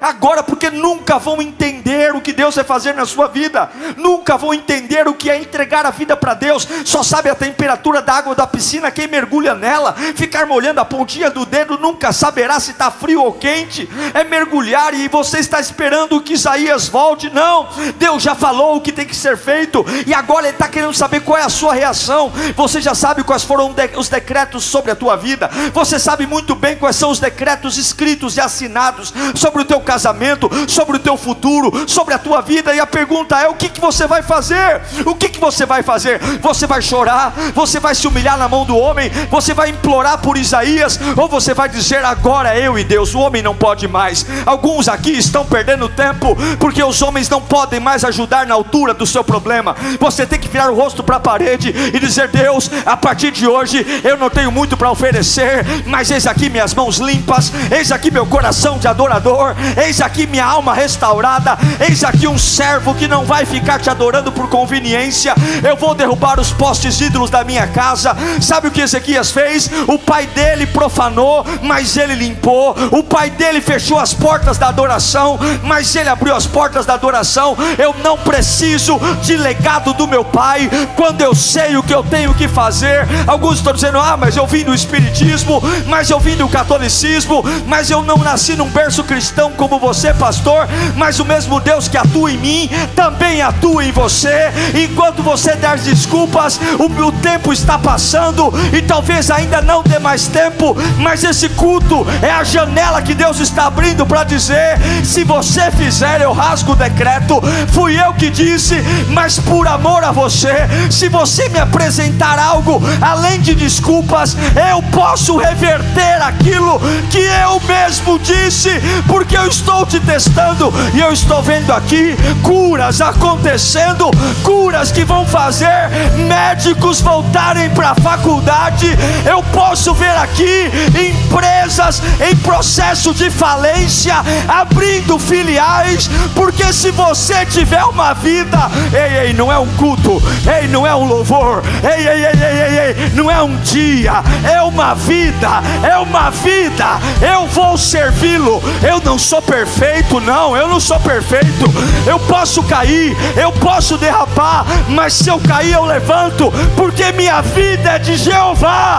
[0.00, 4.54] agora, porque nunca vão entender o que Deus vai fazer na sua vida, nunca vão
[4.54, 8.34] entender o que é entregar a vida para Deus, só sabe a temperatura da água
[8.34, 12.90] da piscina, quem mergulha nela, ficar molhando a pontinha do dedo, nunca saberá se está
[12.90, 18.34] frio ou quente, é mergulhar e você está esperando que Isaías volte, não, Deus já
[18.34, 21.42] falou o que tem que ser feito, e agora Ele está querendo saber qual é
[21.42, 25.98] a sua reação, você já sabe quais foram os decretos sobre a tua vida, você
[25.98, 30.98] sabe muito bem quais são os decretos escritos e assinados sobre o teu casamento, sobre
[30.98, 32.72] o teu futuro, sobre a tua vida.
[32.72, 34.80] E a pergunta é: o que, que você vai fazer?
[35.04, 36.20] O que, que você vai fazer?
[36.40, 37.34] Você vai chorar?
[37.54, 39.10] Você vai se humilhar na mão do homem?
[39.28, 41.00] Você vai implorar por Isaías?
[41.16, 44.24] Ou você vai dizer: agora eu e Deus, o homem não pode mais?
[44.46, 49.06] Alguns aqui estão perdendo tempo porque os homens não podem mais ajudar na altura do
[49.06, 49.74] seu problema.
[49.98, 53.46] Você tem que virar o rosto para a parede e dizer: Deus, a partir de
[53.48, 58.10] hoje eu não tenho muito para oferecer, mas eis aqui minhas mãos limpas, eis aqui
[58.10, 61.56] meu coração de adorador, Eis aqui minha alma restaurada.
[61.80, 65.34] Eis aqui um servo que não vai ficar te adorando por conveniência.
[65.66, 68.14] Eu vou derrubar os postes ídolos da minha casa.
[68.40, 69.70] Sabe o que Ezequias fez?
[69.86, 72.76] O pai dele profanou, mas ele limpou.
[72.90, 77.56] O pai dele fechou as portas da adoração, mas ele abriu as portas da adoração.
[77.78, 82.34] Eu não preciso de legado do meu pai quando eu sei o que eu tenho
[82.34, 83.06] que fazer.
[83.26, 87.90] Alguns estão dizendo: Ah, mas eu vim do Espiritismo, mas eu vim do catolicismo, mas
[87.90, 92.32] eu não nasci num berço cristão como você, pastor, mas o mesmo Deus que atua
[92.32, 94.50] em mim também atua em você.
[94.74, 100.26] Enquanto você der desculpas, o, o tempo está passando e talvez ainda não dê mais
[100.26, 105.70] tempo, mas esse culto é a janela que Deus está abrindo para dizer: se você
[105.70, 107.40] fizer, eu rasgo o decreto.
[107.72, 108.76] Fui eu que disse,
[109.08, 114.36] mas por amor a você, se você me apresentar algo além de desculpas,
[114.70, 116.80] eu posso reverter aquilo
[117.10, 118.70] que eu mesmo disse,
[119.06, 119.59] porque eu estou
[119.90, 124.10] te testando e eu estou vendo aqui curas acontecendo,
[124.42, 125.90] curas que vão fazer
[126.28, 128.86] médicos voltarem para a faculdade.
[129.28, 130.70] Eu posso ver aqui
[131.08, 134.14] empresas em processo de falência
[134.46, 140.68] abrindo filiais, porque se você tiver uma vida, ei, ei, não é um culto, ei,
[140.68, 144.62] não é um louvor, ei, ei, ei, ei, ei, ei não é um dia, é
[144.62, 147.00] uma vida, é uma vida.
[147.20, 148.62] Eu vou servi-lo.
[148.82, 151.64] Eu não sou perfeito, não, eu não sou perfeito.
[152.06, 157.92] Eu posso cair, eu posso derrapar, mas se eu cair, eu levanto, porque minha vida
[157.92, 158.98] é de Jeová,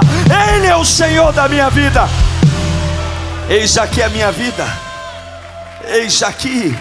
[0.55, 2.07] Ele é o Senhor da minha vida.
[3.49, 4.65] Eis aqui a minha vida,
[5.87, 6.77] eis aqui,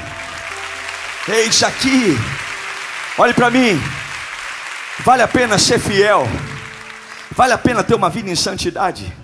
[1.29, 2.18] eis aqui.
[3.18, 3.83] Olhe para mim,
[5.05, 6.29] vale a pena ser fiel,
[7.35, 9.20] vale a pena ter uma vida em santidade.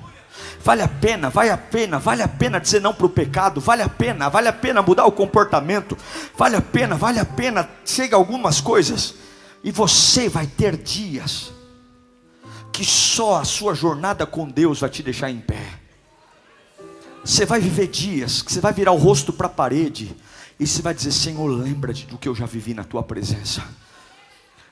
[0.66, 3.82] Vale a pena, vale a pena, vale a pena dizer não para o pecado, vale
[3.82, 5.96] a pena, vale a pena mudar o comportamento,
[6.36, 9.14] vale a pena, vale a pena, chega algumas coisas,
[9.62, 11.52] e você vai ter dias
[12.72, 15.68] que só a sua jornada com Deus vai te deixar em pé.
[17.24, 20.16] Você vai viver dias que você vai virar o rosto para a parede
[20.58, 23.62] e você vai dizer: Senhor, lembra-te do que eu já vivi na tua presença.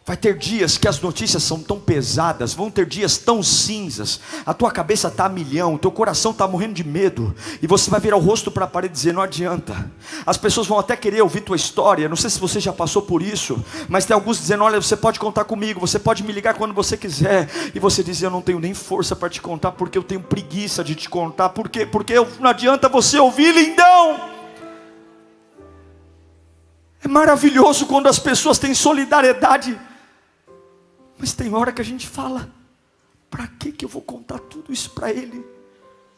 [0.07, 4.53] Vai ter dias que as notícias são tão pesadas, vão ter dias tão cinzas, a
[4.53, 8.19] tua cabeça está a milhão, teu coração está morrendo de medo, e você vai virar
[8.19, 9.91] o rosto para a parede e dizer: não adianta.
[10.27, 13.23] As pessoas vão até querer ouvir tua história, não sei se você já passou por
[13.23, 16.75] isso, mas tem alguns dizendo: olha, você pode contar comigo, você pode me ligar quando
[16.75, 20.03] você quiser, e você diz: eu não tenho nem força para te contar, porque eu
[20.03, 21.87] tenho preguiça de te contar, por quê?
[21.87, 24.21] Porque não adianta você ouvir, lindão.
[27.03, 29.79] É maravilhoso quando as pessoas têm solidariedade
[31.19, 32.53] mas tem hora que a gente fala:
[33.31, 35.45] para que, que eu vou contar tudo isso para ele?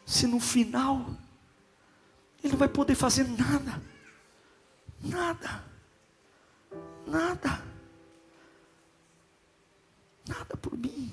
[0.05, 1.05] Se no final
[2.43, 3.81] ele não vai poder fazer nada,
[5.01, 5.63] nada,
[7.05, 7.63] nada,
[10.27, 11.11] nada por mim.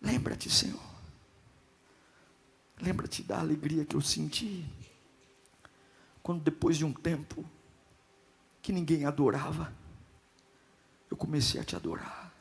[0.00, 0.80] Lembra-te, Senhor.
[2.80, 4.64] Lembra-te da alegria que eu senti
[6.22, 7.44] quando depois de um tempo
[8.66, 9.72] que ninguém adorava,
[11.08, 12.32] eu comecei a te adorar.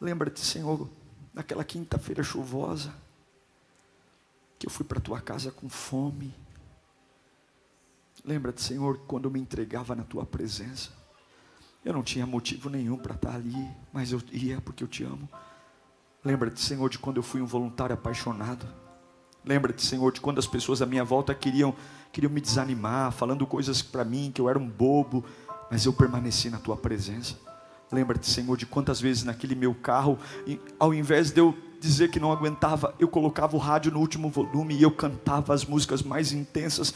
[0.00, 0.88] Lembra-te, Senhor,
[1.34, 2.94] naquela quinta-feira chuvosa,
[4.56, 6.32] que eu fui para tua casa com fome.
[8.24, 10.92] Lembra-te, Senhor, quando eu me entregava na tua presença.
[11.84, 15.28] Eu não tinha motivo nenhum para estar ali, mas eu ia porque eu te amo.
[16.24, 18.64] Lembra-te, Senhor, de quando eu fui um voluntário apaixonado.
[19.44, 21.74] Lembra-te, Senhor, de quando as pessoas à minha volta queriam
[22.14, 25.24] queriam me desanimar, falando coisas para mim que eu era um bobo,
[25.68, 27.34] mas eu permaneci na tua presença.
[27.90, 30.16] Lembra-te, Senhor, de quantas vezes naquele meu carro,
[30.78, 34.76] ao invés de eu dizer que não aguentava, eu colocava o rádio no último volume
[34.76, 36.94] e eu cantava as músicas mais intensas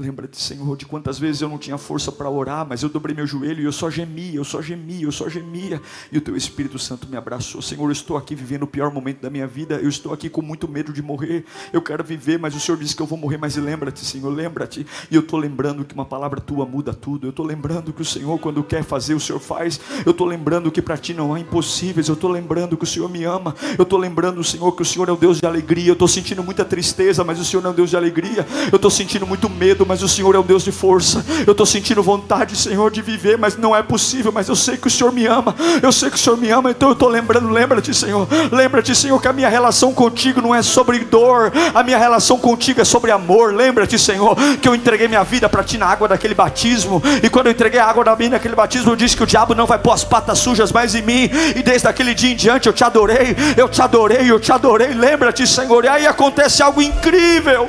[0.00, 3.26] Lembra-te, Senhor, de quantas vezes eu não tinha força para orar, mas eu dobrei meu
[3.26, 5.82] joelho e eu só gemia, eu só gemia, eu só gemia,
[6.12, 7.60] e o Teu Espírito Santo me abraçou.
[7.60, 10.40] Senhor, eu estou aqui vivendo o pior momento da minha vida, eu estou aqui com
[10.40, 13.38] muito medo de morrer, eu quero viver, mas o Senhor disse que eu vou morrer,
[13.38, 17.30] mas lembra-te, Senhor, lembra-te, e eu estou lembrando que uma palavra Tua muda tudo, eu
[17.30, 20.80] estou lembrando que o Senhor, quando quer fazer, o Senhor faz, eu estou lembrando que
[20.80, 23.98] para Ti não há impossíveis, eu estou lembrando que o Senhor me ama, eu estou
[23.98, 27.24] lembrando, Senhor, que o Senhor é o Deus de alegria, eu estou sentindo muita tristeza,
[27.24, 30.02] mas o Senhor não é o Deus de alegria, eu estou sentindo muito medo, mas
[30.02, 31.24] o Senhor é o Deus de força.
[31.46, 34.30] Eu estou sentindo vontade, Senhor, de viver, mas não é possível.
[34.30, 35.54] Mas eu sei que o Senhor me ama.
[35.82, 37.48] Eu sei que o Senhor me ama, então eu estou lembrando.
[37.48, 38.28] Lembra-te, Senhor.
[38.52, 41.52] Lembra-te, Senhor, que a minha relação contigo não é sobre dor.
[41.74, 43.54] A minha relação contigo é sobre amor.
[43.54, 47.02] Lembra-te, Senhor, que eu entreguei minha vida para ti na água daquele batismo.
[47.22, 49.54] E quando eu entreguei a água da minha naquele batismo, eu disse que o diabo
[49.54, 51.30] não vai pôr as patas sujas mais em mim.
[51.56, 53.36] E desde aquele dia em diante eu te adorei.
[53.56, 54.92] Eu te adorei, eu te adorei.
[54.92, 55.84] Lembra-te, Senhor.
[55.84, 57.68] E aí acontece algo incrível.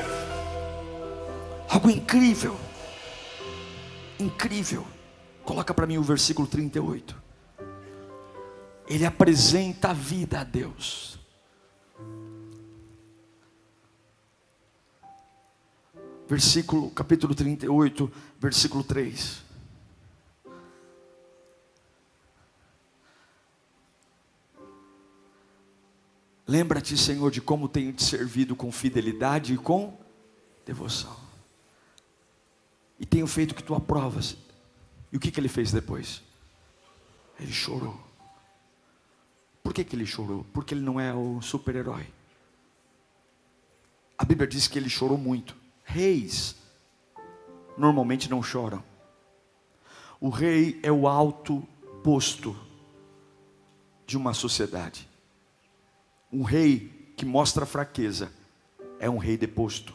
[1.69, 2.57] Algo incrível
[4.19, 4.85] incrível.
[5.43, 7.15] Coloca para mim o versículo 38.
[8.87, 11.17] Ele apresenta a vida a Deus.
[16.27, 19.49] Versículo, capítulo 38, versículo 3.
[26.45, 29.97] Lembra-te, Senhor, de como tenho te servido com fidelidade e com
[30.65, 31.28] devoção
[33.19, 34.37] tenho feito que tu aprovas.
[35.11, 36.23] E o que, que ele fez depois?
[37.37, 37.99] Ele chorou.
[39.61, 40.45] Por que, que ele chorou?
[40.53, 42.07] Porque ele não é o super-herói.
[44.17, 45.53] A Bíblia diz que ele chorou muito.
[45.83, 46.55] Reis
[47.77, 48.81] normalmente não choram.
[50.21, 51.67] O rei é o alto
[52.01, 52.55] posto
[54.05, 55.09] de uma sociedade.
[56.31, 58.31] Um rei que mostra fraqueza
[58.97, 59.93] é um rei deposto.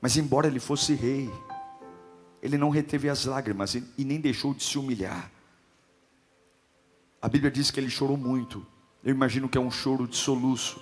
[0.00, 1.28] Mas embora ele fosse rei,
[2.42, 5.30] ele não reteve as lágrimas e nem deixou de se humilhar.
[7.20, 8.64] A Bíblia diz que ele chorou muito.
[9.02, 10.80] Eu imagino que é um choro de soluço.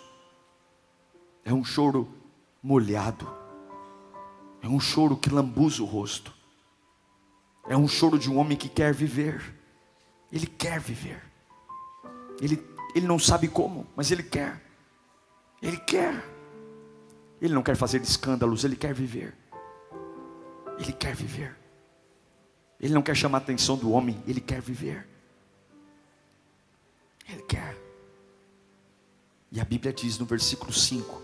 [1.44, 2.08] É um choro
[2.62, 3.26] molhado.
[4.62, 6.34] É um choro que lambuza o rosto.
[7.68, 9.54] É um choro de um homem que quer viver.
[10.32, 11.22] Ele quer viver.
[12.40, 12.62] Ele,
[12.94, 14.62] ele não sabe como, mas ele quer.
[15.62, 16.22] Ele quer.
[17.40, 19.34] Ele não quer fazer escândalos, ele quer viver.
[20.78, 21.56] Ele quer viver.
[22.80, 25.06] Ele não quer chamar a atenção do homem, ele quer viver.
[27.28, 27.76] Ele quer.
[29.50, 31.22] E a Bíblia diz no versículo 5: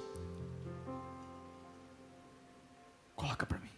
[3.16, 3.68] Coloca para mim.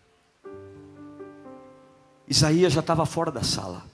[2.28, 3.84] Isaías já estava fora da sala.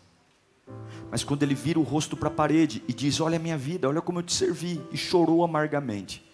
[1.10, 3.88] Mas quando ele vira o rosto para a parede e diz: Olha a minha vida,
[3.88, 6.24] olha como eu te servi, e chorou amargamente.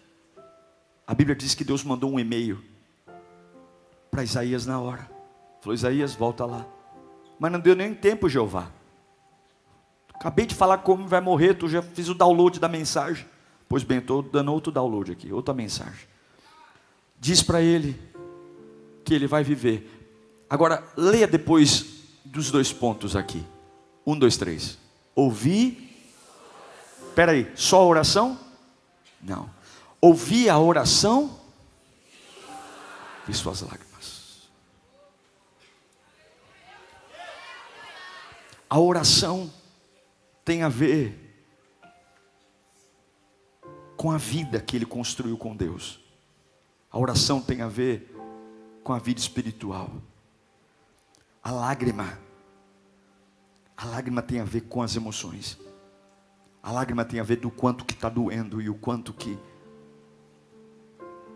[1.07, 2.62] A Bíblia diz que Deus mandou um e-mail
[4.11, 5.09] para Isaías na hora.
[5.64, 6.66] Falou: Isaías, volta lá.
[7.38, 8.70] Mas não deu nem tempo, Jeová.
[10.12, 13.26] Acabei de falar como vai morrer, tu já fiz o download da mensagem.
[13.66, 16.06] Pois bem, estou dando outro download aqui, outra mensagem.
[17.18, 17.98] Diz para ele
[19.06, 19.90] que ele vai viver.
[20.50, 23.42] Agora, leia depois dos dois pontos aqui.
[24.06, 24.78] Um, dois, três.
[25.14, 25.90] Ouvi.
[27.08, 28.38] Espera aí, só a oração?
[29.22, 29.48] Não.
[29.98, 31.40] Ouvi a oração.
[33.26, 33.84] Vi suas lágrimas.
[38.74, 39.52] A oração
[40.44, 41.16] tem a ver
[43.96, 46.00] com a vida que ele construiu com Deus.
[46.90, 48.12] A oração tem a ver
[48.82, 49.92] com a vida espiritual.
[51.40, 52.18] A lágrima,
[53.76, 55.56] a lágrima tem a ver com as emoções.
[56.60, 59.38] A lágrima tem a ver do quanto que está doendo e o quanto que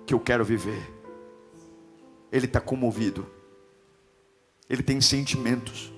[0.04, 0.92] que eu quero viver.
[2.32, 3.30] Ele está comovido.
[4.68, 5.96] Ele tem sentimentos.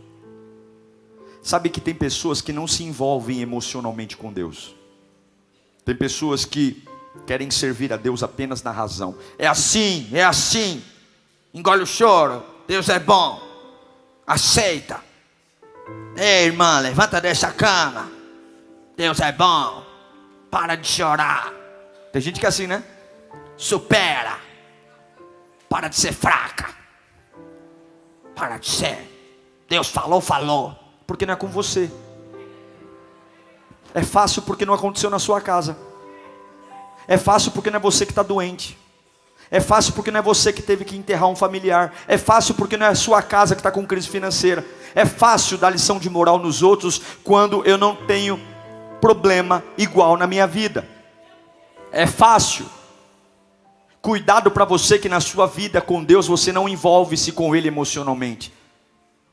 [1.43, 4.75] Sabe que tem pessoas que não se envolvem emocionalmente com Deus.
[5.85, 6.85] Tem pessoas que
[7.27, 9.17] querem servir a Deus apenas na razão.
[9.39, 10.83] É assim, é assim.
[11.53, 12.45] Engole o choro.
[12.67, 13.41] Deus é bom.
[14.27, 15.03] Aceita.
[16.17, 18.11] Ei, irmã, levanta dessa cama.
[18.97, 19.85] Deus é bom.
[20.51, 21.53] Para de chorar.
[22.13, 22.85] Tem gente que é assim, né?
[23.57, 24.39] Supera.
[25.69, 26.75] Para de ser fraca.
[28.35, 29.09] Para de ser.
[29.69, 30.80] Deus falou, falou.
[31.11, 31.91] Porque não é com você.
[33.93, 35.77] É fácil porque não aconteceu na sua casa.
[37.09, 38.79] É fácil porque não é você que está doente.
[39.51, 41.93] É fácil porque não é você que teve que enterrar um familiar.
[42.07, 44.65] É fácil porque não é a sua casa que está com crise financeira.
[44.95, 48.41] É fácil dar lição de moral nos outros quando eu não tenho
[49.01, 50.89] problema igual na minha vida.
[51.91, 52.67] É fácil.
[54.01, 58.60] Cuidado para você que na sua vida com Deus você não envolve-se com Ele emocionalmente.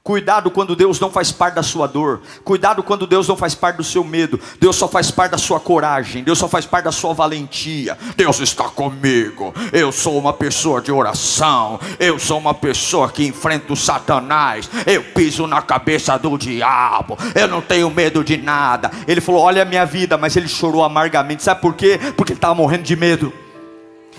[0.07, 2.21] Cuidado quando Deus não faz parte da sua dor.
[2.41, 4.39] Cuidado quando Deus não faz parte do seu medo.
[4.57, 6.23] Deus só faz parte da sua coragem.
[6.23, 7.97] Deus só faz parte da sua valentia.
[8.15, 9.53] Deus está comigo.
[9.73, 11.77] Eu sou uma pessoa de oração.
[11.99, 14.69] Eu sou uma pessoa que enfrenta o Satanás.
[14.85, 17.17] Eu piso na cabeça do diabo.
[17.35, 18.89] Eu não tenho medo de nada.
[19.05, 21.43] Ele falou: Olha a minha vida, mas ele chorou amargamente.
[21.43, 21.99] Sabe por quê?
[22.15, 23.33] Porque ele estava morrendo de medo.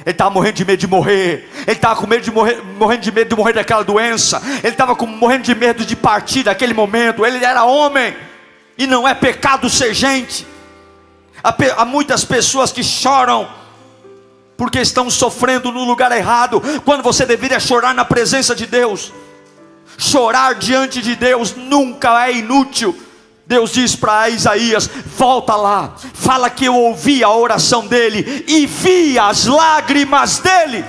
[0.09, 1.51] Ele estava morrendo de medo de morrer.
[1.67, 4.41] Ele estava com medo de morrer, morrendo de medo de morrer daquela doença.
[4.65, 7.27] Ele estava morrendo de medo de partir daquele momento.
[7.27, 8.17] Ele era homem.
[8.79, 10.47] E não é pecado ser gente.
[11.45, 13.47] Há, há muitas pessoas que choram
[14.57, 19.13] porque estão sofrendo no lugar errado, quando você deveria chorar na presença de Deus.
[19.99, 22.99] Chorar diante de Deus nunca é inútil.
[23.49, 29.19] Deus diz para Isaías: volta lá, fala que eu ouvi a oração dele e vi
[29.19, 30.85] as lágrimas dele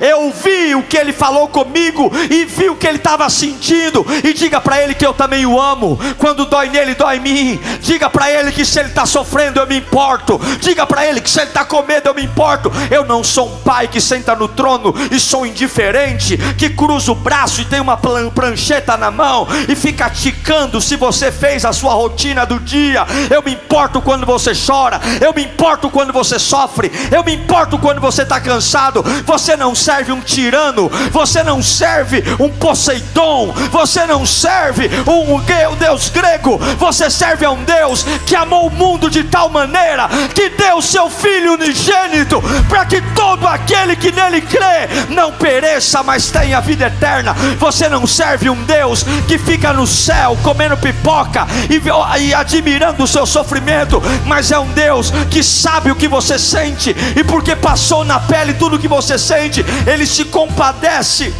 [0.00, 4.04] eu vi o que ele falou comigo e vi o que ele estava sentindo.
[4.24, 5.98] E diga para ele que eu também o amo.
[6.18, 7.60] Quando dói nele, dói em mim.
[7.80, 10.40] Diga para ele que se ele está sofrendo, eu me importo.
[10.60, 12.70] Diga para ele que se ele está com medo, eu me importo.
[12.90, 17.14] Eu não sou um pai que senta no trono e sou indiferente, que cruza o
[17.14, 21.94] braço e tem uma prancheta na mão e fica ticando se você fez a sua
[21.94, 23.06] rotina do dia.
[23.30, 25.00] Eu me importo quando você chora.
[25.20, 26.90] Eu me importo quando você sofre.
[27.10, 29.02] Eu me importo quando você está cansado.
[29.24, 35.36] Você não serve um tirano, você não serve um Poseidon, você não serve um
[35.76, 40.48] Deus grego, você serve a um Deus que amou o mundo de tal maneira que
[40.48, 46.60] deu seu Filho unigênito para que todo aquele que nele crê não pereça, mas tenha
[46.60, 47.32] vida eterna.
[47.58, 53.06] Você não serve um Deus que fica no céu comendo pipoca e, e admirando o
[53.06, 58.04] seu sofrimento, mas é um Deus que sabe o que você sente e porque passou
[58.04, 61.32] na pele tudo o que você sente, ele se compadece.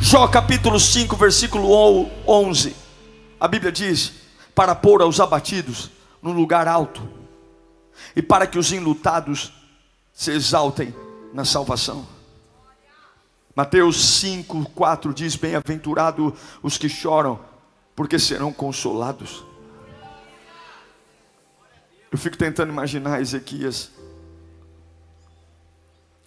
[0.00, 2.74] Jó capítulo 5, versículo 11.
[3.38, 4.12] A Bíblia diz:
[4.54, 5.90] Para pôr aos abatidos
[6.20, 7.08] num lugar alto,
[8.16, 9.52] e para que os enlutados
[10.12, 10.92] se exaltem
[11.32, 12.06] na salvação.
[13.54, 17.38] Mateus 5, 4 diz: Bem-aventurado os que choram,
[17.94, 19.44] porque serão consolados.
[22.10, 23.91] Eu fico tentando imaginar Ezequias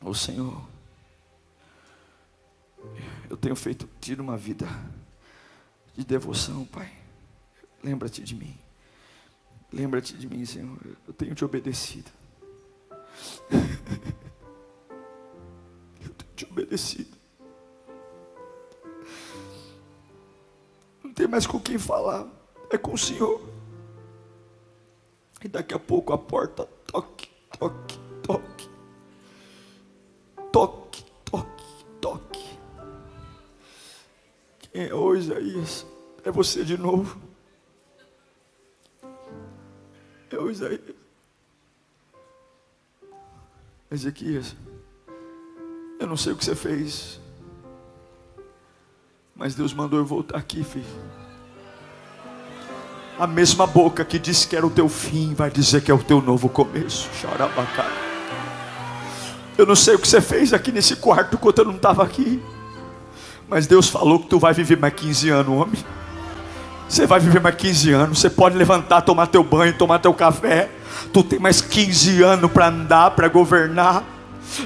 [0.05, 0.61] Ô Senhor,
[3.27, 4.67] eu tenho feito, tido uma vida
[5.95, 6.95] de devoção, Pai.
[7.83, 8.55] Lembra-te de mim.
[9.73, 10.77] Lembra-te de mim, Senhor.
[11.07, 12.11] Eu tenho te obedecido.
[15.99, 17.17] Eu tenho te obedecido.
[21.03, 22.27] Não tem mais com quem falar.
[22.69, 23.41] É com o Senhor.
[25.43, 28.04] E daqui a pouco a porta toque, toque
[35.65, 35.85] Isaías?
[36.23, 37.17] É você de novo.
[40.31, 40.81] É o Isaías.
[43.91, 44.55] Ezequias,
[45.99, 47.19] eu não sei o que você fez.
[49.35, 50.85] Mas Deus mandou eu voltar aqui, filho.
[53.17, 56.03] A mesma boca que disse que era o teu fim vai dizer que é o
[56.03, 57.09] teu novo começo.
[57.13, 57.85] Chorabacá.
[59.57, 62.41] Eu não sei o que você fez aqui nesse quarto quando eu não estava aqui.
[63.47, 65.85] Mas Deus falou que tu vai viver mais 15 anos, homem.
[66.87, 68.19] Você vai viver mais 15 anos.
[68.19, 70.69] Você pode levantar, tomar teu banho, tomar teu café.
[71.13, 74.03] Tu tem mais 15 anos para andar, para governar.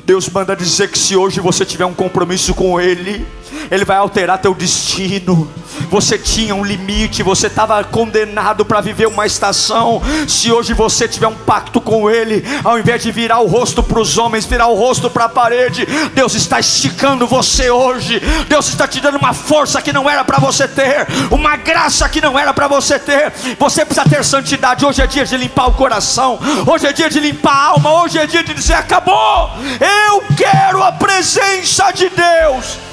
[0.06, 3.26] Deus manda dizer que se hoje você tiver um compromisso com Ele,
[3.72, 5.50] Ele vai alterar teu destino.
[5.90, 10.02] Você tinha um limite, você estava condenado para viver uma estação.
[10.28, 14.00] Se hoje você tiver um pacto com Ele, ao invés de virar o rosto para
[14.00, 18.20] os homens, virar o rosto para a parede, Deus está esticando você hoje.
[18.48, 22.22] Deus está te dando uma força que não era para você ter, uma graça que
[22.22, 23.32] não era para você ter.
[23.58, 24.86] Você precisa ter santidade.
[24.86, 28.18] Hoje é dia de limpar o coração, hoje é dia de limpar a alma, hoje
[28.18, 29.52] é dia de dizer: acabou.
[29.80, 32.89] Eu quero a presença de Deus.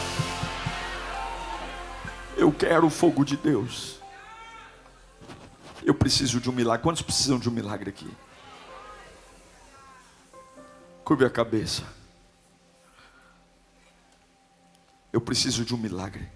[2.37, 3.99] Eu quero o fogo de Deus.
[5.83, 6.83] Eu preciso de um milagre.
[6.83, 8.11] Quantos precisam de um milagre aqui?
[11.03, 11.83] Curve a cabeça.
[15.13, 16.29] Eu preciso de um milagre.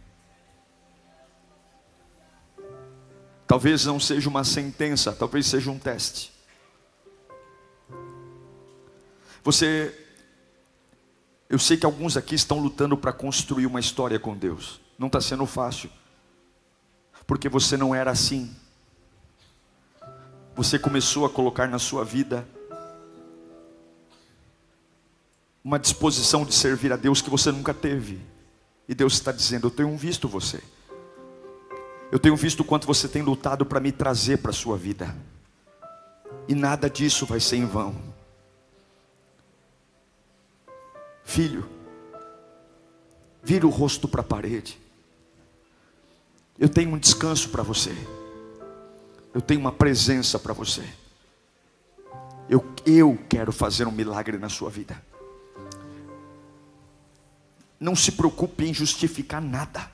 [3.46, 6.32] Talvez não seja uma sentença, talvez seja um teste.
[9.42, 9.92] Você,
[11.48, 14.80] eu sei que alguns aqui estão lutando para construir uma história com Deus.
[15.01, 15.88] Não está sendo fácil,
[17.26, 18.55] porque você não era assim.
[20.55, 22.46] Você começou a colocar na sua vida
[25.64, 28.20] uma disposição de servir a Deus que você nunca teve.
[28.86, 30.62] E Deus está dizendo: Eu tenho visto você.
[32.12, 35.16] Eu tenho visto o quanto você tem lutado para me trazer para a sua vida.
[36.46, 37.96] E nada disso vai ser em vão.
[41.24, 41.66] Filho,
[43.42, 44.80] vira o rosto para a parede.
[46.61, 47.96] Eu tenho um descanso para você.
[49.32, 50.84] Eu tenho uma presença para você.
[52.50, 55.02] Eu, eu quero fazer um milagre na sua vida.
[57.78, 59.90] Não se preocupe em justificar nada.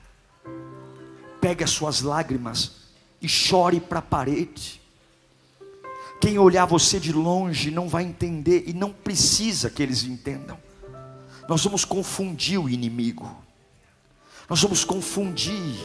[1.39, 2.87] Pegue as suas lágrimas
[3.21, 4.81] e chore para a parede.
[6.19, 10.59] Quem olhar você de longe não vai entender e não precisa que eles entendam.
[11.47, 13.33] Nós vamos confundir o inimigo.
[14.49, 15.77] Nós vamos confundir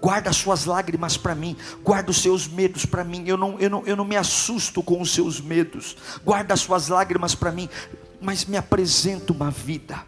[0.00, 3.70] guarda as suas lágrimas para mim, guarda os seus medos para mim, eu não, eu,
[3.70, 7.68] não, eu não me assusto com os seus medos, guarda as suas lágrimas para mim,
[8.20, 10.02] mas me apresenta uma vida,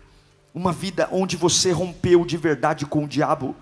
[0.55, 3.55] uma vida onde você rompeu de verdade com o diabo,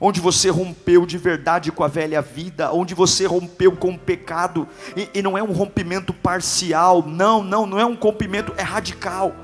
[0.00, 4.66] onde você rompeu de verdade com a velha vida, onde você rompeu com o pecado,
[4.96, 9.34] e, e não é um rompimento parcial, não, não, não é um rompimento, é radical.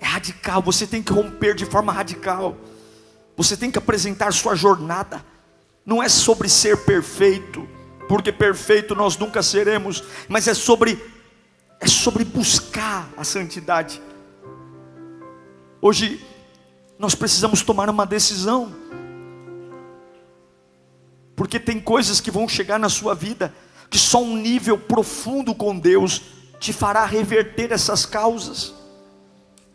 [0.00, 2.56] É radical, você tem que romper de forma radical.
[3.36, 5.24] Você tem que apresentar sua jornada.
[5.84, 7.68] Não é sobre ser perfeito,
[8.08, 11.12] porque perfeito nós nunca seremos, mas é sobre
[11.80, 14.00] é sobre buscar a santidade.
[15.80, 16.24] Hoje
[16.96, 18.72] nós precisamos tomar uma decisão.
[21.34, 23.52] Porque tem coisas que vão chegar na sua vida
[23.90, 26.22] que só um nível profundo com Deus
[26.60, 28.72] te fará reverter essas causas.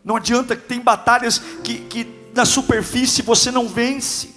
[0.02, 4.32] Não adianta que tem batalhas que, que na superfície você não vence,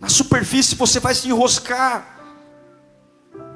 [0.00, 2.04] na superfície você vai se enroscar,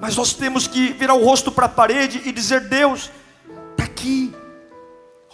[0.00, 3.10] mas nós temos que virar o rosto para a parede e dizer: Deus,
[3.72, 4.32] está aqui,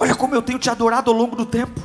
[0.01, 1.82] olha como eu tenho te adorado ao longo do tempo,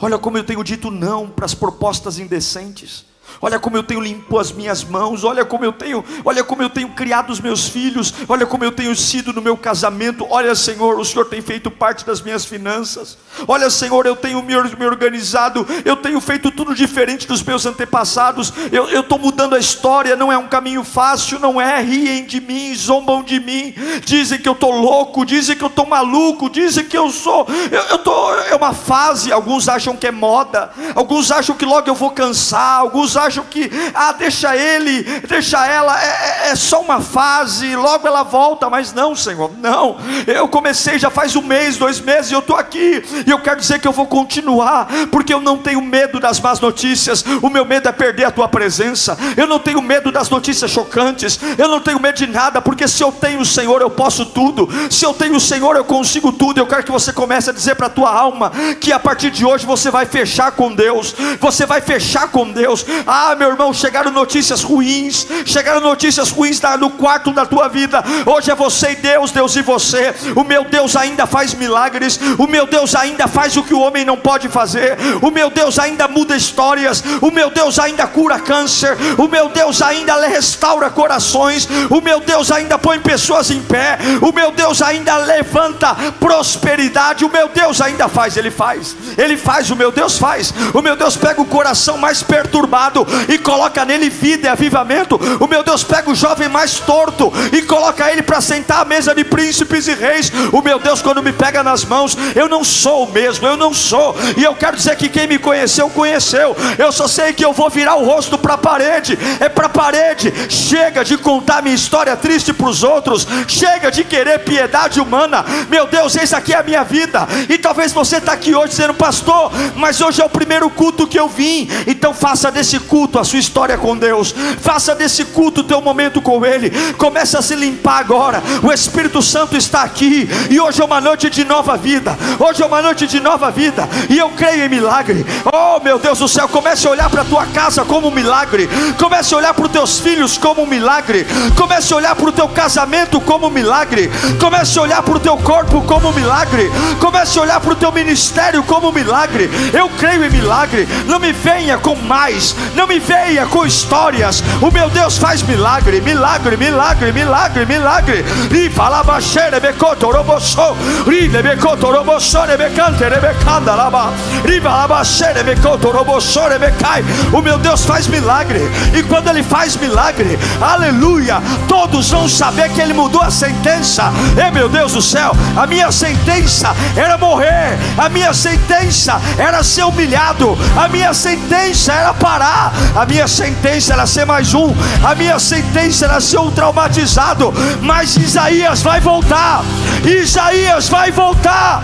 [0.00, 3.04] olha como eu tenho dito não para as propostas indecentes.
[3.40, 6.70] Olha como eu tenho limpo as minhas mãos, olha como eu tenho, olha como eu
[6.70, 10.26] tenho criado os meus filhos, olha como eu tenho sido no meu casamento.
[10.30, 13.18] Olha, Senhor, o Senhor tem feito parte das minhas finanças.
[13.48, 18.52] Olha, Senhor, eu tenho me organizado, eu tenho feito tudo diferente dos meus antepassados.
[18.70, 21.80] Eu estou mudando a história, não é um caminho fácil, não é.
[21.80, 25.86] Riem de mim, zombam de mim, dizem que eu estou louco, dizem que eu estou
[25.86, 27.46] maluco, dizem que eu sou.
[27.70, 29.32] Eu, eu tô, é uma fase.
[29.32, 33.70] Alguns acham que é moda, alguns acham que logo eu vou cansar, alguns acham que,
[33.94, 38.92] ah, deixa ele, deixa ela, é, é, é só uma fase, logo ela volta, mas
[38.92, 39.96] não, Senhor, não.
[40.26, 43.60] Eu comecei já faz um mês, dois meses, e eu estou aqui, e eu quero
[43.60, 47.64] dizer que eu vou continuar, porque eu não tenho medo das más notícias, o meu
[47.64, 51.80] medo é perder a tua presença, eu não tenho medo das notícias chocantes, eu não
[51.80, 55.14] tenho medo de nada, porque se eu tenho o Senhor, eu posso tudo, se eu
[55.14, 56.58] tenho o Senhor, eu consigo tudo.
[56.58, 58.50] Eu quero que você comece a dizer para a tua alma
[58.80, 62.84] que a partir de hoje você vai fechar com Deus, você vai fechar com Deus
[63.06, 68.02] Ah, meu irmão, chegaram notícias ruins, chegaram notícias ruins no quarto da tua vida.
[68.26, 70.14] Hoje é você e Deus, Deus e você.
[70.36, 74.04] O meu Deus ainda faz milagres, o meu Deus ainda faz o que o homem
[74.04, 78.96] não pode fazer, o meu Deus ainda muda histórias, o meu Deus ainda cura câncer,
[79.18, 84.32] o meu Deus ainda restaura corações, o meu Deus ainda põe pessoas em pé, o
[84.32, 89.76] meu Deus ainda levanta prosperidade, o meu Deus ainda faz, ele faz, ele faz, o
[89.76, 92.91] meu Deus faz, o meu Deus pega o coração mais perturbado
[93.28, 97.62] e coloca nele vida e avivamento, o meu Deus pega o jovem mais torto e
[97.62, 101.32] coloca ele para sentar à mesa de príncipes e reis, o meu Deus, quando me
[101.32, 104.96] pega nas mãos, eu não sou o mesmo, eu não sou, e eu quero dizer
[104.96, 108.54] que quem me conheceu, conheceu, eu só sei que eu vou virar o rosto para
[108.54, 113.26] a parede, é para a parede, chega de contar minha história triste para os outros,
[113.48, 117.92] chega de querer piedade humana, meu Deus, eis aqui é a minha vida, e talvez
[117.92, 121.68] você está aqui hoje dizendo, pastor, mas hoje é o primeiro culto que eu vim,
[121.86, 126.20] então faça desse culto a sua história com Deus, faça desse culto o teu momento
[126.20, 130.84] com Ele, comece a se limpar agora, o Espírito Santo está aqui, e hoje é
[130.84, 134.64] uma noite de nova vida, hoje é uma noite de nova vida, e eu creio
[134.64, 138.08] em milagre, oh meu Deus do céu, comece a olhar para a tua casa como
[138.08, 138.68] um milagre,
[138.98, 141.26] comece a olhar para os teus filhos como um milagre,
[141.56, 144.10] comece a olhar para o teu casamento como um milagre,
[144.40, 146.70] comece a olhar para o teu corpo como um milagre,
[147.00, 149.50] comece a olhar para o teu ministério como um milagre.
[149.72, 150.88] Eu creio em milagre.
[151.06, 154.42] Não me venha com mais, não me venha com histórias.
[154.60, 158.24] O meu Deus faz milagre, milagre, milagre, milagre, milagre.
[158.50, 164.12] E fala baixeira, becoto, robossou, ride, becoto, robossou, rebecante, rebecanda, laba,
[164.44, 167.04] riva, labaxeira, becoto, robossou, rebecai.
[167.32, 168.60] O meu Deus faz milagre,
[168.94, 174.12] e quando Ele faz milagre, aleluia, todos vão saber que Ele mudou a sentença.
[174.36, 179.84] É meu Deus do céu, a minha sentença era morrer, a minha sentença era ser
[179.84, 182.61] humilhado, a minha sentença era parar,
[182.94, 188.16] a minha sentença era ser mais um, a minha sentença era ser um traumatizado, mas
[188.16, 189.64] Isaías vai voltar,
[190.04, 191.82] Isaías vai voltar,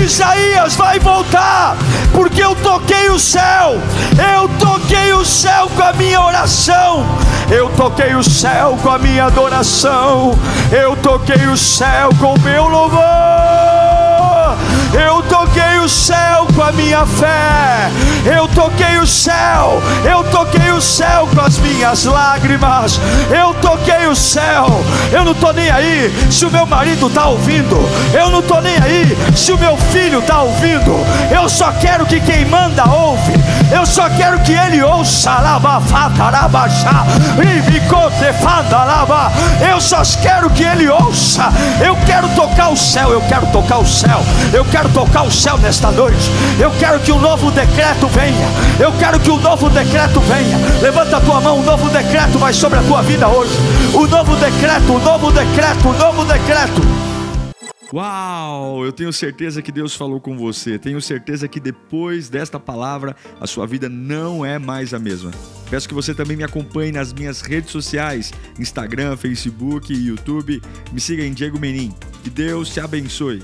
[0.00, 1.76] Isaías vai voltar,
[2.12, 3.80] porque eu toquei o céu,
[4.34, 7.04] eu toquei o céu com a minha oração,
[7.50, 10.38] eu toquei o céu com a minha adoração,
[10.70, 13.64] eu toquei o céu com o meu louvor.
[14.94, 15.43] Eu toquei
[15.84, 17.90] o céu com a minha fé.
[18.24, 19.82] Eu toquei o céu.
[20.02, 22.98] Eu toquei o céu com as minhas lágrimas.
[23.30, 24.82] Eu toquei o céu.
[25.12, 27.76] Eu não estou nem aí se o meu marido está ouvindo.
[28.14, 30.96] Eu não estou nem aí se o meu filho está ouvindo.
[31.30, 33.34] Eu só quero que quem manda ouve.
[33.70, 35.32] Eu só quero que ele ouça.
[39.60, 41.52] Eu só quero que ele ouça.
[41.84, 43.10] Eu quero tocar o céu.
[43.10, 44.22] Eu quero tocar o céu.
[44.52, 46.30] Eu quero tocar o céu nesta noite.
[46.58, 48.48] Eu quero que o um novo decreto venha.
[48.80, 50.56] Eu quero que o um novo decreto venha.
[50.80, 53.52] Levanta a tua mão, o um novo decreto vai sobre a tua vida hoje.
[53.92, 56.80] O novo decreto, o novo decreto, o novo decreto.
[57.92, 58.84] Uau!
[58.84, 60.78] Eu tenho certeza que Deus falou com você.
[60.78, 65.30] Tenho certeza que depois desta palavra a sua vida não é mais a mesma.
[65.70, 70.62] Peço que você também me acompanhe nas minhas redes sociais: Instagram, Facebook YouTube.
[70.90, 71.92] Me siga em Diego Menin.
[72.22, 73.42] Que Deus te abençoe.